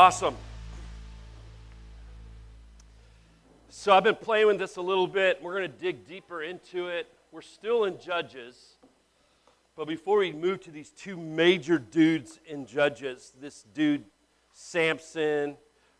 [0.00, 0.34] Awesome.
[3.68, 5.42] So I've been playing with this a little bit.
[5.42, 7.06] We're going to dig deeper into it.
[7.32, 8.76] We're still in Judges.
[9.76, 14.06] But before we move to these two major dudes in Judges, this dude,
[14.54, 15.58] Samson,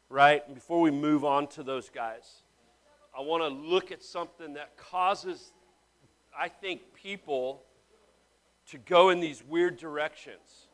[0.09, 0.55] right?
[0.55, 2.41] Before we move on to those guys,
[3.15, 5.53] I want to look at something that causes,
[6.35, 7.65] I think, people
[8.71, 10.69] to go in these weird directions.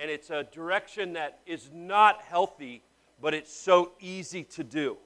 [0.00, 2.82] And it's a direction that is not healthy,
[3.20, 4.96] but it's so easy to do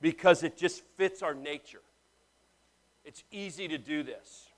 [0.00, 1.82] because it just fits our nature.
[3.04, 4.48] It's easy to do this.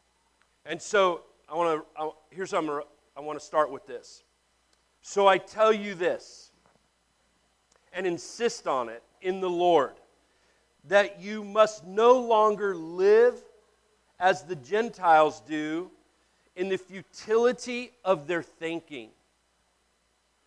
[0.65, 4.23] And so I want to here's I'm I want to start with this.
[5.03, 6.51] So I tell you this
[7.93, 9.95] and insist on it in the Lord
[10.85, 13.35] that you must no longer live
[14.19, 15.91] as the Gentiles do
[16.57, 19.11] in the futility of their thinking.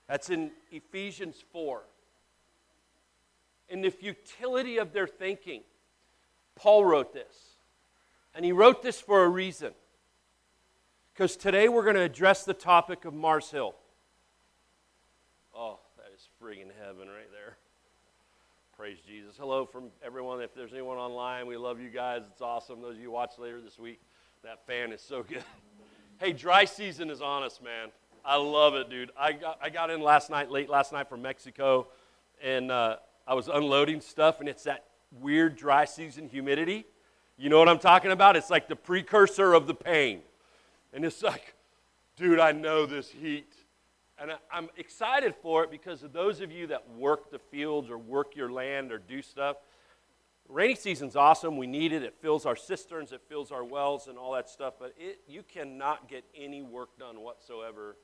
[0.07, 1.83] That's in Ephesians 4
[3.69, 5.61] in the futility of their thinking.
[6.55, 7.55] Paul wrote this.
[8.33, 9.71] And he wrote this for a reason.
[11.13, 13.75] Because today we're going to address the topic of Mars Hill.
[15.55, 17.55] Oh, that is friggin' heaven right there.
[18.77, 19.37] Praise Jesus.
[19.39, 20.41] Hello from everyone.
[20.41, 22.23] If there's anyone online, we love you guys.
[22.29, 22.81] It's awesome.
[22.81, 24.01] Those of you watch later this week,
[24.43, 25.43] that fan is so good.
[26.19, 27.89] hey, dry season is on us, man.
[28.25, 29.11] I love it, dude.
[29.15, 31.87] I got, I got in last night, late last night from Mexico,
[32.41, 34.85] and uh, I was unloading stuff, and it's that
[35.21, 36.87] weird dry season humidity.
[37.37, 38.35] You know what I'm talking about?
[38.35, 40.21] It's like the precursor of the pain.
[40.91, 41.53] And it's like,
[42.15, 43.53] dude, I know this heat.
[44.17, 47.97] And I'm excited for it because of those of you that work the fields or
[47.97, 49.57] work your land or do stuff.
[50.49, 51.57] Rainy season's awesome.
[51.57, 52.01] We need it.
[52.01, 54.75] It fills our cisterns, it fills our wells, and all that stuff.
[54.79, 57.97] But it, you cannot get any work done whatsoever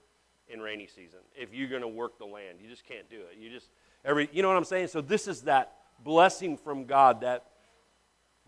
[0.51, 2.57] in rainy season if you're going to work the land.
[2.61, 3.37] You just can't do it.
[3.39, 3.69] You just
[4.03, 4.87] Every, you know what I'm saying?
[4.87, 7.45] So this is that blessing from God, that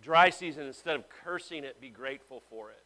[0.01, 2.83] dry season, instead of cursing it, be grateful for it.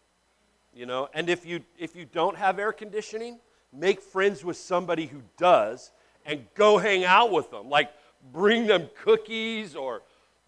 [0.74, 3.40] You know, and if you if you don't have air conditioning,
[3.74, 5.92] make friends with somebody who does
[6.26, 7.70] and go hang out with them.
[7.70, 7.90] Like
[8.32, 10.04] bring them cookies or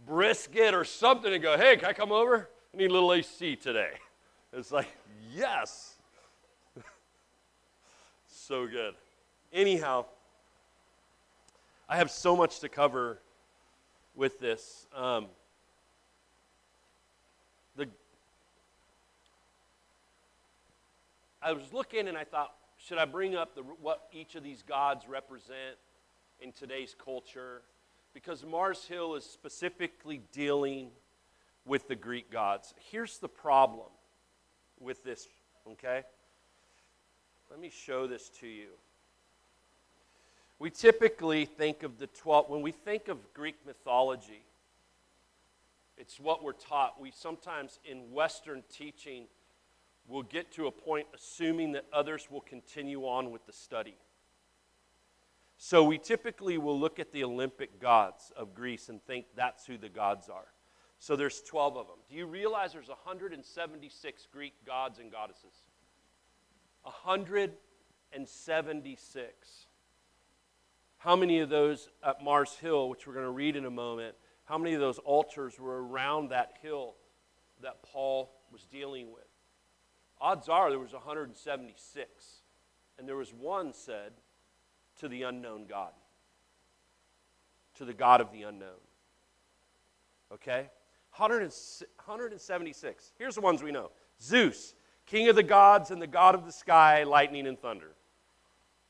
[0.06, 2.50] brisket or something and go, hey, can I come over?
[2.74, 3.91] I need a little AC today.
[4.51, 4.88] It's like,
[5.31, 5.99] yes.
[8.50, 8.96] So good.
[9.54, 10.06] Anyhow,
[11.88, 13.20] I have so much to cover
[14.16, 14.88] with this.
[14.96, 15.28] Um,
[17.76, 17.88] the,
[21.44, 24.64] I was looking and I thought, should I bring up the, what each of these
[24.64, 25.78] gods represent
[26.42, 27.62] in today's culture?
[28.16, 30.90] Because Mars Hill is specifically dealing
[31.68, 32.74] with the Greek gods.
[32.90, 33.90] Here's the problem
[34.80, 35.28] with this,
[35.74, 36.02] okay?
[37.50, 38.68] Let me show this to you.
[40.60, 44.44] We typically think of the 12, when we think of Greek mythology,
[45.98, 47.00] it's what we're taught.
[47.00, 49.26] We sometimes, in Western teaching,
[50.08, 53.96] will get to a point assuming that others will continue on with the study.
[55.58, 59.78] So we typically will look at the Olympic gods of Greece and think that's who
[59.78, 60.48] the gods are.
[61.00, 61.98] So there's 12 of them.
[62.10, 65.54] Do you realize there's 176 Greek gods and goddesses?
[66.90, 69.68] 176.
[70.98, 74.16] How many of those at Mars Hill, which we're going to read in a moment,
[74.46, 76.96] how many of those altars were around that hill
[77.62, 79.24] that Paul was dealing with?
[80.20, 82.42] Odds are there was 176.
[82.98, 84.14] And there was one said
[84.98, 85.94] to the unknown God,
[87.76, 88.82] to the God of the unknown.
[90.34, 90.70] Okay?
[91.16, 93.13] 176.
[93.18, 93.92] Here's the ones we know
[94.22, 94.75] Zeus,
[95.10, 97.92] king of the gods and the God of the sky, lightning and thunder.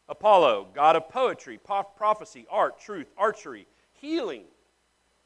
[0.10, 4.44] Apollo, god of poetry, prophecy, art, truth, archery, healing,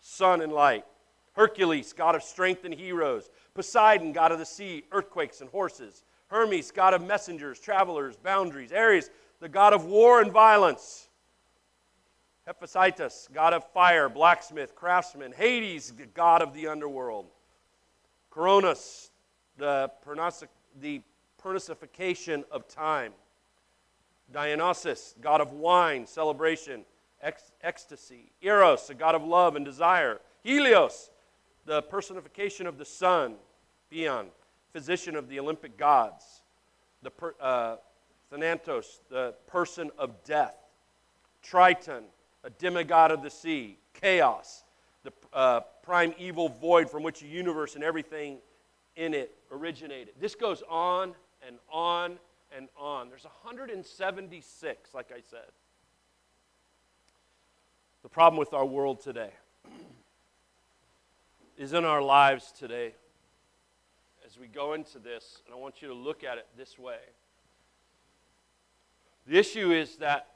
[0.02, 0.86] sun and light.
[1.34, 3.30] Hercules, god of strength and heroes.
[3.56, 6.04] Poseidon, god of the sea, earthquakes and horses.
[6.28, 8.72] Hermes, god of messengers, travelers, boundaries.
[8.72, 9.10] Ares,
[9.40, 11.08] the god of war and violence.
[12.46, 15.32] Hephaestus, god of fire, blacksmith, craftsman.
[15.32, 17.28] Hades, the god of the underworld.
[18.30, 19.12] Cronus,
[19.58, 19.90] the,
[20.82, 21.02] the
[21.38, 23.14] personification of time.
[24.32, 26.86] Dionysus, god of wine, celebration,
[27.22, 28.32] ex- ecstasy.
[28.42, 30.20] Eros, a god of love and desire.
[30.44, 31.10] Helios,
[31.66, 33.36] the personification of the sun.
[33.92, 34.28] Bion,
[34.72, 36.42] physician of the Olympic gods.
[37.04, 37.76] The per, uh,
[38.32, 40.56] Thanatos, the person of death.
[41.44, 42.06] Triton,
[42.44, 43.78] a demigod of the sea.
[43.94, 44.64] Chaos,
[45.04, 48.38] the uh, prime evil void from which the universe and everything
[48.96, 50.14] in it originated.
[50.20, 51.14] This goes on
[51.46, 52.18] and on
[52.56, 53.10] and on.
[53.10, 55.52] There's 176, like I said.
[58.04, 59.32] The problem with our world today
[61.58, 62.94] is in our lives today.
[64.26, 66.98] As we go into this, and I want you to look at it this way.
[69.28, 70.28] The issue is that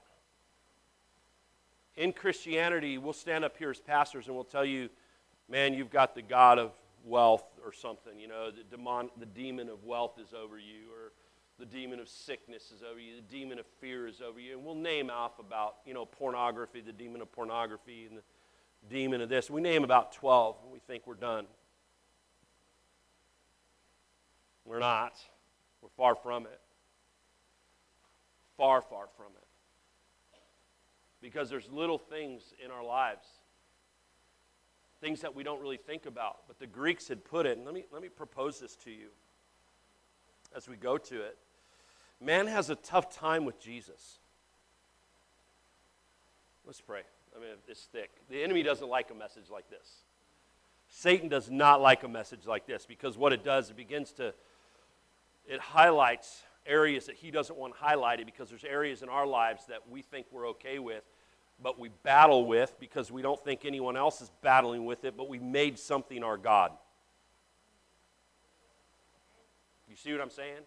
[1.95, 4.89] in Christianity, we'll stand up here as pastors and we'll tell you,
[5.49, 6.71] man, you've got the God of
[7.03, 8.19] wealth or something.
[8.19, 11.11] You know, the, demon, the demon of wealth is over you, or
[11.59, 14.57] the demon of sickness is over you, the demon of fear is over you.
[14.57, 18.23] And we'll name off about, you know, pornography, the demon of pornography, and the
[18.89, 19.49] demon of this.
[19.49, 21.45] We name about 12, and we think we're done.
[24.65, 25.17] We're not.
[25.81, 26.59] We're far from it.
[28.57, 29.43] Far, far from it.
[31.21, 33.25] Because there's little things in our lives,
[35.01, 36.39] things that we don't really think about.
[36.47, 39.07] But the Greeks had put it, and let me, let me propose this to you
[40.55, 41.37] as we go to it.
[42.19, 44.19] Man has a tough time with Jesus.
[46.65, 47.01] Let's pray.
[47.35, 48.09] I mean, it's thick.
[48.29, 50.01] The enemy doesn't like a message like this.
[50.89, 54.33] Satan does not like a message like this because what it does, it begins to,
[55.45, 59.87] it highlights areas that he doesn't want highlighted because there's areas in our lives that
[59.89, 61.03] we think we're okay with,
[61.61, 65.27] but we battle with because we don't think anyone else is battling with it, but
[65.27, 66.71] we made something our God.
[69.89, 70.61] You see what I'm saying?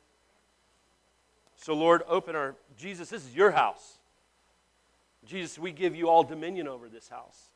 [1.56, 3.98] So, Lord, open our, Jesus, this is your house.
[5.24, 7.50] Jesus, we give you all dominion over this house.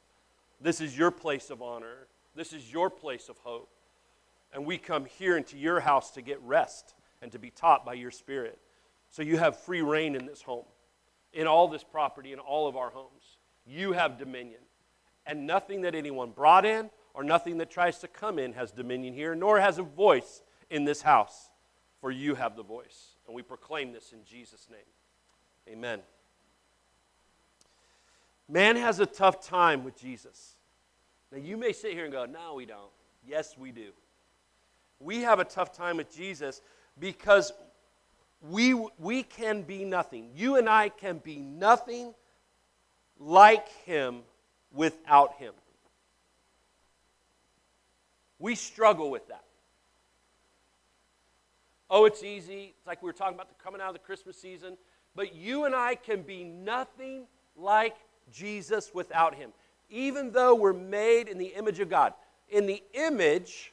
[0.60, 2.06] This is your place of honor.
[2.34, 3.70] This is your place of hope.
[4.52, 7.94] And we come here into your house to get rest and to be taught by
[7.94, 8.58] your Spirit.
[9.10, 10.64] So you have free reign in this home,
[11.34, 13.38] in all this property, in all of our homes.
[13.66, 14.60] You have dominion.
[15.26, 19.14] And nothing that anyone brought in or nothing that tries to come in has dominion
[19.14, 21.50] here, nor has a voice in this house,
[22.00, 23.16] for you have the voice.
[23.26, 24.80] And we proclaim this in Jesus' name.
[25.68, 26.00] Amen.
[28.48, 30.56] Man has a tough time with Jesus.
[31.32, 32.90] Now, you may sit here and go, no, we don't.
[33.26, 33.92] Yes, we do.
[35.00, 36.60] We have a tough time with Jesus
[36.98, 37.52] because
[38.50, 40.30] we, we can be nothing.
[40.34, 42.14] You and I can be nothing
[43.18, 44.20] like him
[44.72, 45.54] without him.
[48.38, 49.44] We struggle with that.
[51.88, 52.74] Oh, it's easy.
[52.76, 54.76] It's like we were talking about the coming out of the Christmas season.
[55.14, 57.26] But you and I can be nothing
[57.56, 57.96] like
[58.32, 59.52] Jesus without him.
[59.88, 62.14] Even though we're made in the image of God.
[62.48, 63.72] In the image,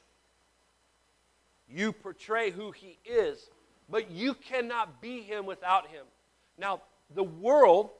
[1.67, 3.49] you portray who he is,
[3.91, 6.05] but you cannot be him without him.
[6.57, 6.81] Now,
[7.13, 7.91] the world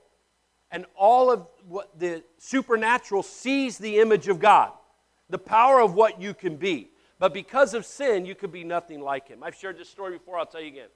[0.72, 4.72] and all of what the supernatural sees the image of God,
[5.30, 6.90] the power of what you can be.
[7.20, 9.44] But because of sin, you could be nothing like him.
[9.44, 10.88] I've shared this story before, I'll tell you again.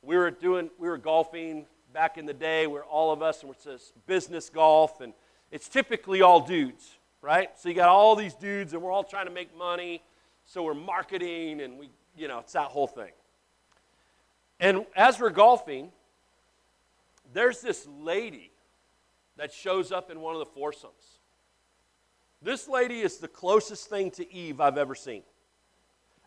[0.00, 3.50] We were doing, we were golfing back in the day where all of us, and
[3.50, 5.12] it's this business golf, and
[5.50, 7.50] it's typically all dudes, right?
[7.58, 10.02] So you got all these dudes, and we're all trying to make money.
[10.46, 13.10] So we're marketing, and we, you know, it's that whole thing.
[14.60, 15.90] And as we're golfing,
[17.32, 18.52] there's this lady
[19.38, 21.18] that shows up in one of the foursomes.
[22.42, 25.22] This lady is the closest thing to Eve I've ever seen.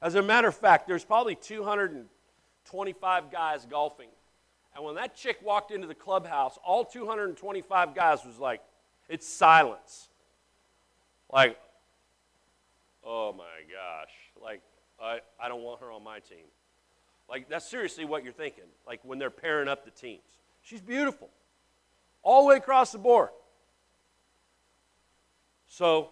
[0.01, 4.09] As a matter of fact, there's probably 225 guys golfing.
[4.75, 8.61] And when that chick walked into the clubhouse, all 225 guys was like,
[9.07, 10.09] it's silence.
[11.31, 11.57] Like,
[13.03, 14.11] oh my gosh.
[14.41, 14.61] Like,
[15.01, 16.45] I, I don't want her on my team.
[17.33, 18.65] Like, that's seriously what you're thinking.
[18.85, 20.21] Like, when they're pairing up the teams.
[20.61, 21.31] She's beautiful,
[22.21, 23.29] all the way across the board.
[25.65, 26.11] So,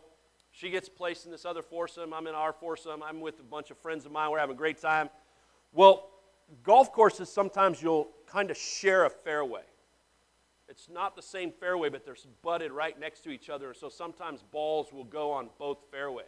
[0.50, 2.12] she gets placed in this other foursome.
[2.12, 3.04] I'm in our foursome.
[3.04, 4.32] I'm with a bunch of friends of mine.
[4.32, 5.12] We're having a great time.
[5.74, 6.10] Well,
[6.63, 9.62] golf courses, sometimes you'll kind of share a fairway.
[10.70, 13.75] It's not the same fairway, but they're butted right next to each other.
[13.75, 16.25] So sometimes balls will go on both fairways.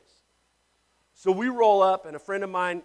[1.16, 2.84] So we roll up, and a friend of mine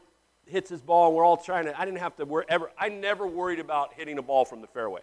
[0.48, 1.78] hits his ball, and we're all trying to.
[1.78, 2.70] I didn't have to worry ever.
[2.78, 5.02] I never worried about hitting a ball from the fairway.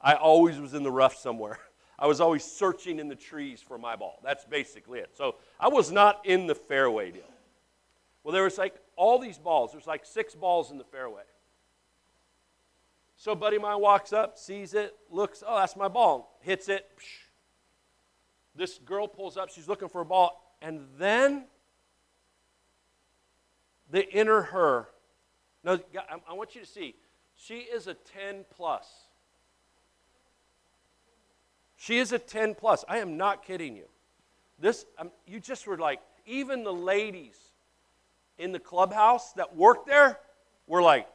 [0.00, 1.58] I always was in the rough somewhere.
[1.98, 4.20] I was always searching in the trees for my ball.
[4.22, 5.10] That's basically it.
[5.16, 7.22] So I was not in the fairway deal.
[8.22, 9.72] Well, there was like all these balls.
[9.72, 11.22] There's like six balls in the fairway.
[13.16, 16.86] So buddy mine walks up, sees it, looks, oh, that's my ball, hits it.
[16.96, 17.26] Psh.
[18.54, 21.46] This girl pulls up, she's looking for a ball, and then
[23.90, 24.88] the inner her.
[25.64, 25.78] Now,
[26.28, 26.94] I want you to see,
[27.36, 28.86] she is a 10 plus.
[31.76, 32.84] She is a 10 plus.
[32.88, 33.86] I am not kidding you.
[34.58, 37.38] This, um, you just were like, even the ladies
[38.38, 40.18] in the clubhouse that work there
[40.66, 41.08] were like,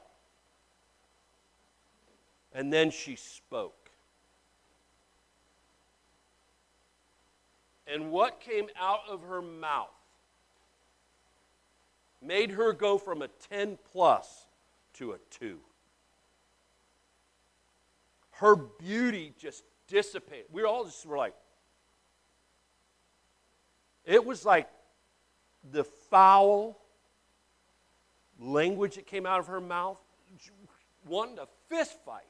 [2.53, 3.89] and then she spoke.
[7.85, 9.89] And what came out of her mouth
[12.23, 14.47] made her go from a 10 plus
[14.93, 15.59] to a 2.
[18.31, 20.45] Her beauty just dissipated.
[20.51, 21.35] We all just were like,
[24.05, 24.69] it was like
[25.71, 26.77] the foul
[28.39, 29.97] language that came out of her mouth,
[31.07, 32.23] wanting a fist fight.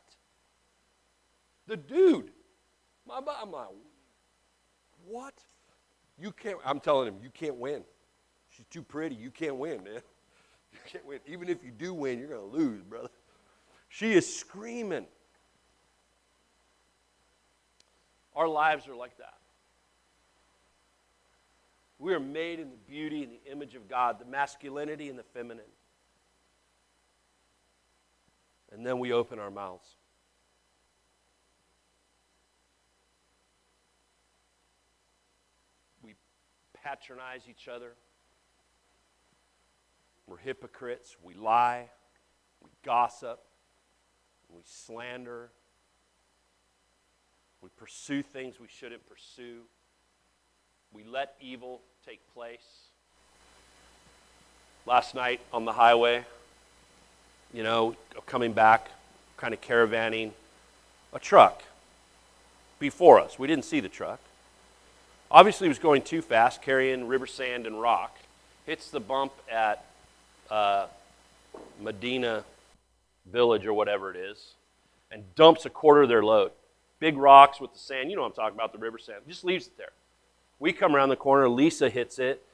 [1.68, 2.32] The dude,
[3.08, 3.68] my, I'm like,
[5.08, 5.34] what?
[6.20, 7.84] You can't, I'm telling him, you can't win.
[8.56, 9.16] She's too pretty.
[9.16, 10.02] You can't win, man.
[10.72, 11.20] You can't win.
[11.26, 13.10] Even if you do win, you're going to lose, brother.
[13.90, 15.06] She is screaming.
[18.36, 19.38] Our lives are like that.
[22.00, 25.24] We are made in the beauty and the image of God, the masculinity and the
[25.24, 25.64] feminine.
[28.72, 29.88] And then we open our mouths.
[36.04, 36.16] We
[36.84, 37.94] patronize each other.
[40.28, 41.16] We're hypocrites.
[41.24, 41.90] We lie.
[42.64, 43.40] We gossip.
[44.50, 45.50] We slander.
[47.62, 49.62] We pursue things we shouldn't pursue.
[50.94, 52.90] We let evil take place.
[54.86, 56.26] Last night on the highway,
[57.54, 58.90] you know, coming back,
[59.38, 60.32] kind of caravanning,
[61.14, 61.64] a truck
[62.80, 63.40] before us.
[63.40, 64.20] We didn't see the truck.
[65.32, 68.18] Obviously, was going too fast, carrying river sand and rock.
[68.66, 69.86] Hits the bump at
[70.54, 70.86] uh,
[71.82, 72.44] Medina
[73.32, 74.54] Village or whatever it is,
[75.12, 76.52] and dumps a quarter of their load.
[77.00, 78.12] Big rocks with the sand.
[78.12, 79.22] You know what I'm talking about, the river sand.
[79.28, 79.94] Just leaves it there.
[80.60, 81.50] We come around the corner.
[81.50, 82.46] Lisa hits it,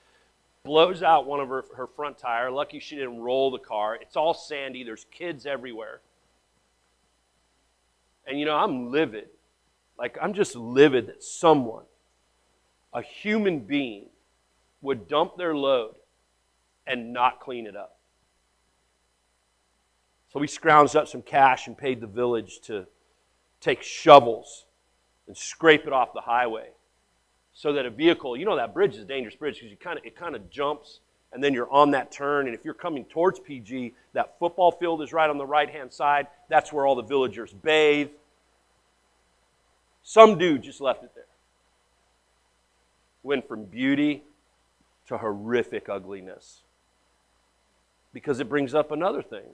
[0.63, 2.49] blows out one of her, her front tire.
[2.49, 3.95] Lucky she didn't roll the car.
[3.95, 4.83] It's all sandy.
[4.83, 5.99] There's kids everywhere.
[8.25, 9.27] And you know, I'm livid.
[9.97, 11.83] Like, I'm just livid that someone,
[12.93, 14.05] a human being,
[14.81, 15.95] would dump their load
[16.89, 17.97] and not clean it up.
[20.33, 22.85] So we scrounged up some cash and paid the village to
[23.61, 24.65] take shovels
[25.27, 26.69] and scrape it off the highway
[27.53, 29.97] so that a vehicle, you know that bridge is a dangerous bridge because you kind
[29.97, 30.99] of it kind of jumps
[31.33, 35.01] and then you're on that turn and if you're coming towards PG, that football field
[35.01, 36.27] is right on the right-hand side.
[36.47, 38.09] That's where all the villagers bathe.
[40.03, 41.25] Some dude just left it there.
[43.21, 44.23] Went from beauty
[45.07, 46.61] to horrific ugliness.
[48.13, 49.45] Because it brings up another thing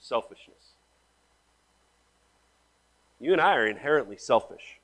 [0.00, 0.56] selfishness.
[3.20, 4.80] You and I are inherently selfish.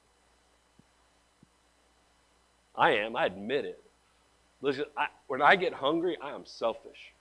[2.76, 3.82] I am, I admit it.
[4.60, 7.12] Listen, I, when I get hungry, I am selfish.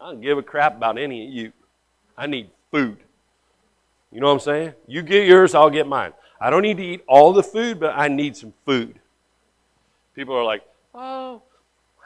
[0.00, 1.52] I don't give a crap about any of you.
[2.18, 2.98] I need food.
[4.12, 4.74] You know what I'm saying?
[4.86, 6.12] You get yours, I'll get mine.
[6.40, 8.98] I don't need to eat all the food, but I need some food.
[10.14, 10.62] People are like,
[10.94, 11.42] oh,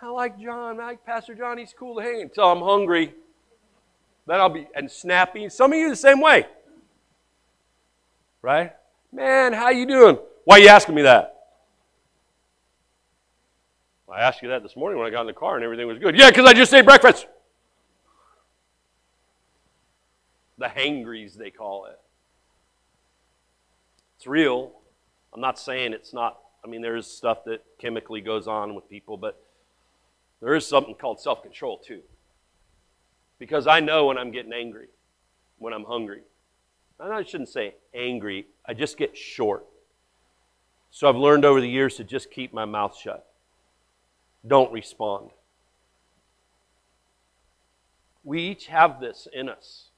[0.02, 0.80] I like John.
[0.80, 1.59] I like Pastor John.
[1.59, 3.14] He's cool to hang until I'm hungry.
[4.26, 5.49] Then I'll be, and snappy.
[5.49, 6.47] Some of you the same way.
[8.42, 8.73] Right?
[9.12, 10.19] Man, how you doing?
[10.45, 11.37] Why are you asking me that?
[14.11, 15.99] I asked you that this morning when I got in the car and everything was
[15.99, 16.19] good.
[16.19, 17.26] Yeah, because I just ate breakfast.
[20.59, 21.99] The hangries, they call it.
[24.16, 24.73] It's real.
[25.33, 26.38] I'm not saying it's not.
[26.64, 29.40] I mean, there is stuff that chemically goes on with people, but
[30.40, 32.02] there is something called self control too.
[33.38, 34.88] Because I know when I'm getting angry,
[35.59, 36.23] when I'm hungry.
[36.99, 39.64] I shouldn't say angry, I just get short.
[40.90, 43.26] So I've learned over the years to just keep my mouth shut
[44.47, 45.30] don't respond.
[48.25, 49.88] We each have this in us.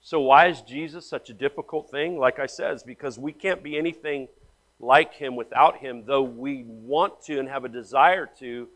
[0.00, 2.18] So, why is Jesus such a difficult thing?
[2.18, 4.28] Like I said, it's because we can't be anything
[4.80, 8.68] like him without him, though we want to and have a desire to.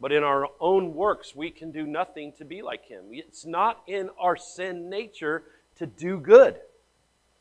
[0.00, 3.06] But in our own works, we can do nothing to be like him.
[3.10, 5.42] It's not in our sin nature
[5.76, 6.56] to do good.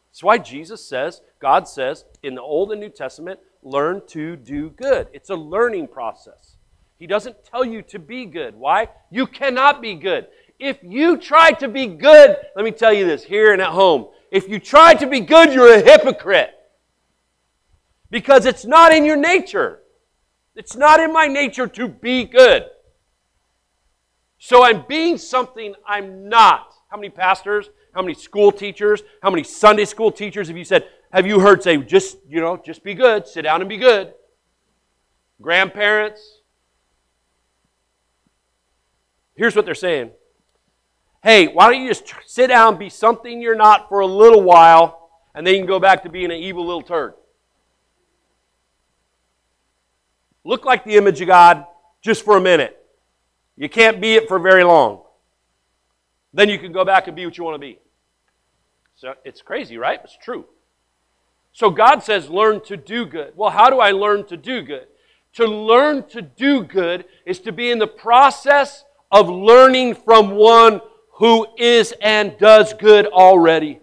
[0.09, 4.71] That's why Jesus says, God says in the Old and New Testament, learn to do
[4.71, 5.07] good.
[5.13, 6.55] It's a learning process.
[6.97, 8.55] He doesn't tell you to be good.
[8.55, 8.89] Why?
[9.11, 10.27] You cannot be good.
[10.59, 14.07] If you try to be good, let me tell you this here and at home.
[14.31, 16.51] If you try to be good, you're a hypocrite.
[18.09, 19.81] Because it's not in your nature.
[20.57, 22.65] It's not in my nature to be good.
[24.39, 26.73] So I'm being something I'm not.
[26.89, 30.85] How many pastors, how many school teachers, how many Sunday school teachers have you said,
[31.11, 34.13] have you heard say, just, you know, just be good, sit down and be good?
[35.41, 36.37] Grandparents,
[39.37, 40.11] Here's what they're saying
[41.23, 45.09] Hey, why don't you just sit down, be something you're not for a little while,
[45.33, 47.13] and then you can go back to being an evil little turd?
[50.47, 51.65] Look like the image of God
[52.01, 52.73] just for a minute.
[53.57, 55.01] You can't be it for very long.
[56.33, 57.79] Then you can go back and be what you want to be.
[58.95, 59.99] So it's crazy, right?
[60.03, 60.45] It's true.
[61.51, 63.33] So God says, learn to do good.
[63.35, 64.87] Well, how do I learn to do good?
[65.33, 70.79] To learn to do good is to be in the process of learning from one
[71.15, 73.79] who is and does good already.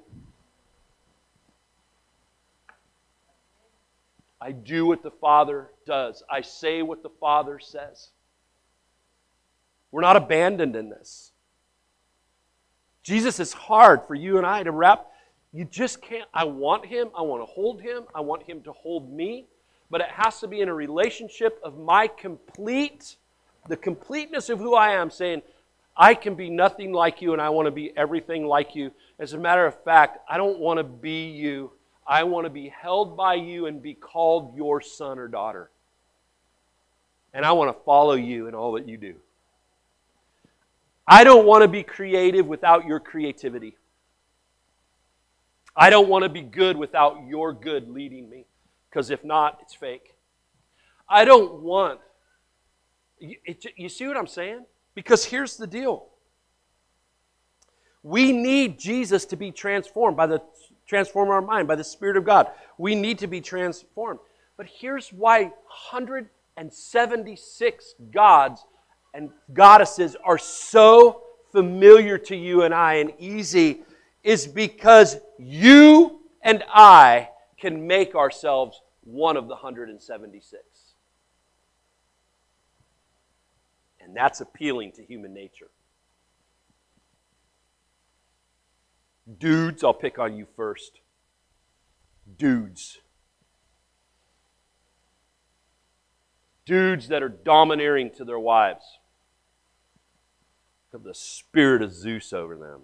[4.40, 6.22] I do what the Father does.
[6.30, 8.10] I say what the Father says.
[9.90, 11.32] We're not abandoned in this.
[13.02, 15.06] Jesus is hard for you and I to wrap.
[15.52, 16.28] You just can't.
[16.34, 17.10] I want Him.
[17.16, 18.04] I want to hold Him.
[18.14, 19.46] I want Him to hold me.
[19.90, 23.16] But it has to be in a relationship of my complete,
[23.68, 25.42] the completeness of who I am, saying,
[25.96, 28.90] I can be nothing like you and I want to be everything like you.
[29.20, 31.70] As a matter of fact, I don't want to be you.
[32.06, 35.70] I want to be held by you and be called your son or daughter.
[37.34, 39.16] And I want to follow you in all that you do.
[41.06, 43.76] I don't want to be creative without your creativity.
[45.76, 48.46] I don't want to be good without your good leading me,
[48.88, 50.14] because if not, it's fake.
[51.08, 52.00] I don't want.
[53.18, 53.36] You,
[53.76, 54.64] you see what I'm saying?
[54.94, 56.06] Because here's the deal.
[58.04, 60.40] We need Jesus to be transformed by the
[60.86, 62.48] transform our mind by the Spirit of God.
[62.78, 64.20] We need to be transformed.
[64.56, 65.52] But here's why
[66.56, 68.64] 176 gods
[69.12, 73.82] and goddesses are so familiar to you and I and easy
[74.22, 80.62] is because you and I can make ourselves one of the 176.
[84.00, 85.70] And that's appealing to human nature.
[89.38, 91.00] Dudes, I'll pick on you first.
[92.36, 93.00] Dudes.
[96.66, 98.84] Dudes that are domineering to their wives.
[100.92, 102.82] Have the spirit of Zeus over them.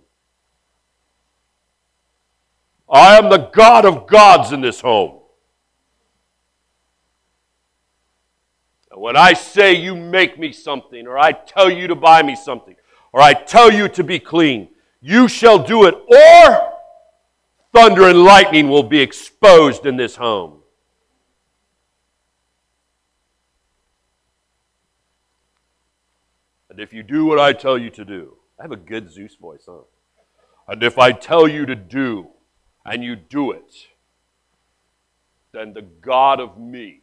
[2.91, 5.21] I am the God of gods in this home.
[8.91, 12.35] And when I say you make me something, or I tell you to buy me
[12.35, 12.75] something,
[13.13, 14.69] or I tell you to be clean,
[15.01, 16.73] you shall do it, or
[17.73, 20.60] thunder and lightning will be exposed in this home.
[26.81, 29.65] If you do what I tell you to do, I have a good Zeus voice,
[29.67, 29.83] huh?
[30.67, 32.31] And if I tell you to do,
[32.87, 33.71] and you do it,
[35.53, 37.03] then the God of me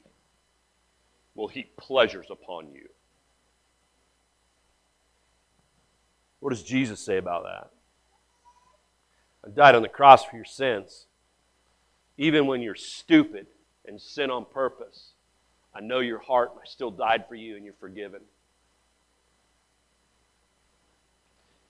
[1.36, 2.90] will heap pleasures upon you.
[6.40, 7.70] What does Jesus say about that?
[9.46, 11.06] I died on the cross for your sins.
[12.18, 13.46] Even when you're stupid
[13.86, 15.12] and sin on purpose,
[15.76, 18.22] I know your heart and I still died for you and you're forgiven.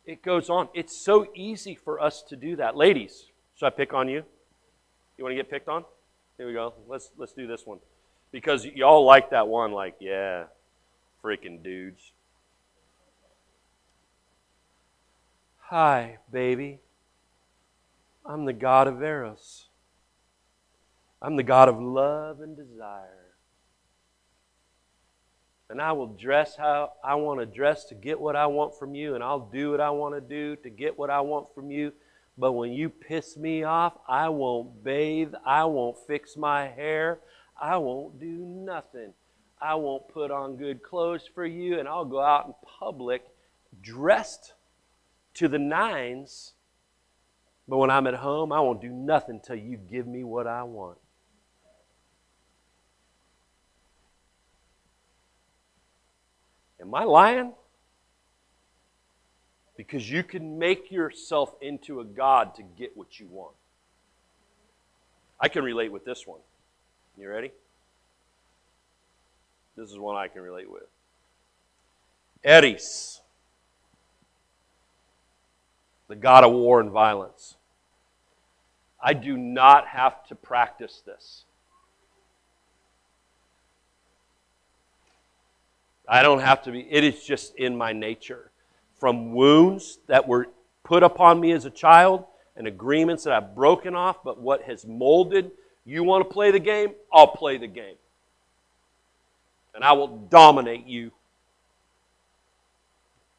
[0.08, 0.70] It goes on.
[0.74, 2.78] It's so easy for us to do that.
[2.78, 3.26] Ladies,
[3.60, 4.24] should I pick on you?
[5.18, 5.84] You want to get picked on?
[6.38, 6.74] Here we go.
[6.88, 7.80] Let's let's do this one.
[8.32, 10.46] Because y'all like that one, like, yeah,
[11.24, 12.12] freaking dudes.
[15.60, 16.80] Hi, baby.
[18.26, 19.68] I'm the God of Eros.
[21.22, 23.27] I'm the God of love and desire.
[25.70, 28.96] And I will dress how I want to dress to get what I want from
[28.96, 31.70] you, and I'll do what I want to do to get what I want from
[31.70, 31.92] you.
[32.38, 37.20] But when you piss me off, I won't bathe, I won't fix my hair,
[37.60, 39.14] I won't do nothing.
[39.60, 43.24] I won't put on good clothes for you, and I'll go out in public
[43.82, 44.54] dressed
[45.34, 46.54] to the nines
[47.68, 50.64] but when I'm at home, I won't do nothing till you give me what I
[50.64, 50.98] want.
[56.88, 57.52] Am I lying?
[59.76, 63.56] Because you can make yourself into a God to get what you want.
[65.40, 66.40] I can relate with this one.
[67.18, 67.52] You ready?
[69.76, 70.88] This is one I can relate with.
[72.46, 73.20] Ares,
[76.08, 77.58] the God of war and violence.
[79.02, 81.44] I do not have to practice this.
[86.08, 88.52] I don't have to be, it is just in my nature.
[89.00, 90.48] From wounds that were
[90.84, 94.86] put upon me as a child and agreements that I've broken off, but what has
[94.86, 95.52] molded,
[95.86, 96.94] you want to play the game?
[97.12, 97.96] I'll play the game.
[99.76, 101.12] And I will dominate you.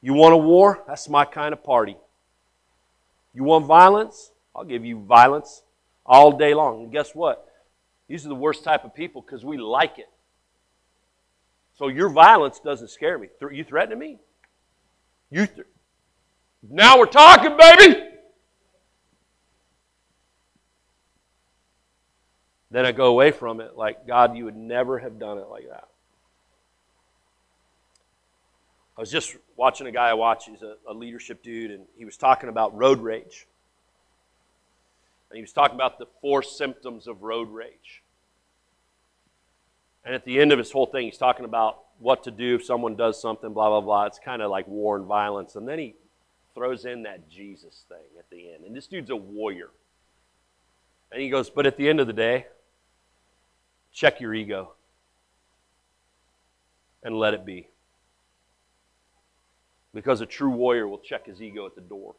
[0.01, 0.85] You want a war?
[0.87, 1.97] That's my kind of party.
[3.35, 4.31] You want violence?
[4.55, 5.63] I'll give you violence
[6.07, 6.85] all day long.
[6.85, 7.49] And guess what?
[8.09, 10.09] These are the worst type of people because we like it.
[11.79, 13.29] So your violence doesn't scare me.
[13.53, 14.19] You threatening me?
[15.31, 15.67] You th-
[16.69, 18.05] now we're talking, baby.
[22.73, 25.69] Then I go away from it like, God, you would never have done it like
[25.69, 25.87] that.
[28.97, 32.05] I was just watching a guy I watch, he's a, a leadership dude, and he
[32.05, 33.47] was talking about road rage.
[35.31, 38.03] And he was talking about the four symptoms of road rage.
[40.09, 42.65] And at the end of his whole thing, he's talking about what to do if
[42.65, 44.07] someone does something, blah, blah, blah.
[44.07, 45.55] It's kind of like war and violence.
[45.55, 45.97] And then he
[46.55, 48.65] throws in that Jesus thing at the end.
[48.65, 49.69] And this dude's a warrior.
[51.13, 52.47] And he goes, But at the end of the day,
[53.93, 54.73] check your ego
[57.03, 57.69] and let it be.
[59.93, 62.15] Because a true warrior will check his ego at the door.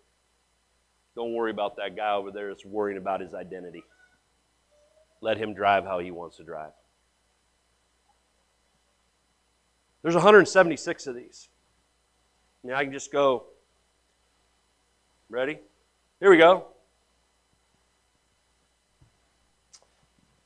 [1.15, 3.83] Don't worry about that guy over there that's worrying about his identity.
[5.21, 6.69] Let him drive how he wants to drive.
[10.01, 11.49] There's 176 of these.
[12.63, 13.45] Now I can just go.
[15.29, 15.59] Ready?
[16.19, 16.67] Here we go.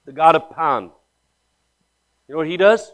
[0.05, 0.91] The God of Pan.
[2.27, 2.91] You know what he does?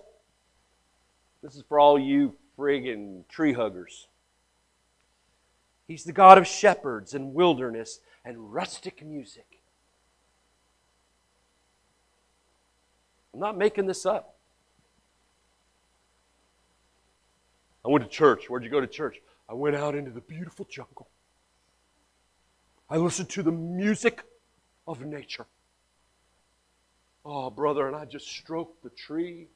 [1.42, 4.08] This is for all you friggin' tree huggers.
[5.88, 9.46] He's the God of shepherds and wilderness and rustic music.
[13.34, 14.36] I'm not making this up.
[17.86, 18.50] I went to church.
[18.50, 19.18] Where'd you go to church?
[19.50, 21.08] I went out into the beautiful jungle.
[22.90, 24.24] I listened to the music
[24.88, 25.46] of nature.
[27.24, 29.48] Oh, brother, and I just stroked the tree.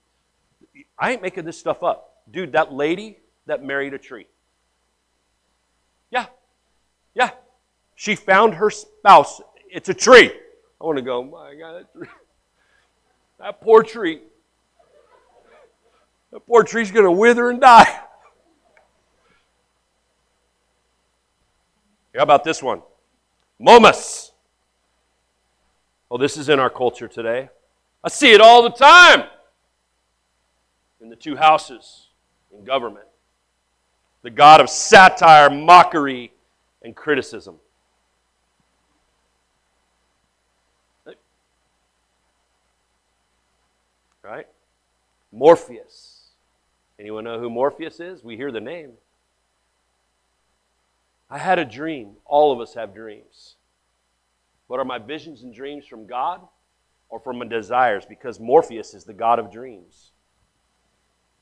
[0.97, 2.21] I ain't making this stuff up.
[2.29, 4.27] Dude, that lady that married a tree.
[6.11, 6.27] Yeah.
[7.15, 7.31] Yeah.
[7.95, 9.41] She found her spouse.
[9.69, 10.31] It's a tree.
[10.79, 12.07] I want to go, my God, that, tree.
[13.39, 14.21] that poor tree.
[16.31, 18.01] That poor tree's going to wither and die.
[22.15, 22.81] How about this one?
[23.59, 24.31] Momus.
[26.11, 27.49] Oh, this is in our culture today.
[28.03, 29.23] I see it all the time
[31.01, 32.07] in the two houses
[32.51, 33.05] in government.
[34.21, 36.31] The God of satire, mockery,
[36.83, 37.55] and criticism.
[44.23, 44.47] Right?
[45.33, 46.29] Morpheus.
[46.97, 48.23] Anyone know who Morpheus is?
[48.23, 48.93] We hear the name.
[51.33, 52.17] I had a dream.
[52.25, 53.55] All of us have dreams.
[54.69, 56.41] But are my visions and dreams from God
[57.09, 58.05] or from my desires?
[58.07, 60.11] Because Morpheus is the God of dreams.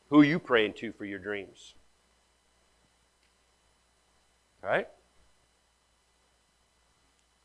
[0.07, 1.73] Who are you praying to for your dreams?
[4.61, 4.87] Right?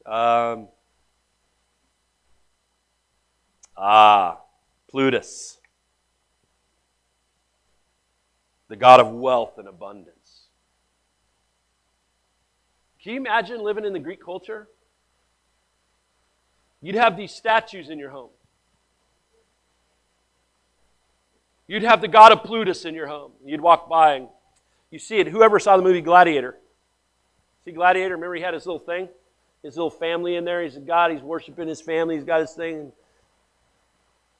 [0.07, 0.69] Um,
[3.77, 4.39] ah,
[4.89, 5.59] Plutus,
[8.69, 10.16] the God of wealth and abundance.
[13.07, 14.67] Can you imagine living in the Greek culture?
[16.83, 18.31] You'd have these statues in your home.
[21.69, 23.31] You'd have the god of Plutus in your home.
[23.45, 24.29] You'd walk by and
[24.91, 25.29] you see it.
[25.29, 26.59] Whoever saw the movie Gladiator?
[27.65, 28.17] See Gladiator?
[28.17, 29.09] Remember he had his little thing?
[29.63, 30.65] His little family in there.
[30.65, 31.13] He's a god.
[31.13, 32.17] He's worshiping his family.
[32.17, 32.91] He's got his thing.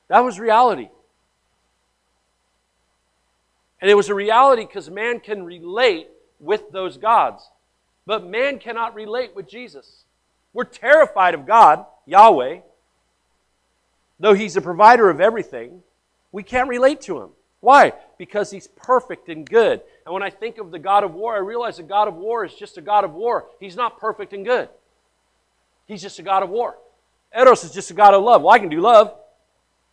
[0.09, 0.89] That was reality.
[3.81, 6.09] And it was a reality because man can relate
[6.41, 7.49] with those gods.
[8.07, 10.05] But man cannot relate with Jesus.
[10.53, 12.61] We're terrified of God, Yahweh.
[14.21, 15.83] Though He's a provider of everything,
[16.33, 17.31] we can't relate to Him.
[17.61, 17.93] Why?
[18.17, 19.83] Because He's perfect and good.
[20.05, 22.45] And when I think of the God of war, I realize the God of war
[22.45, 23.47] is just a God of war.
[23.61, 24.69] He's not perfect and good.
[25.87, 26.79] He's just a God of war.
[27.37, 28.43] Eros is just a God of love.
[28.43, 29.15] Well, I can do love.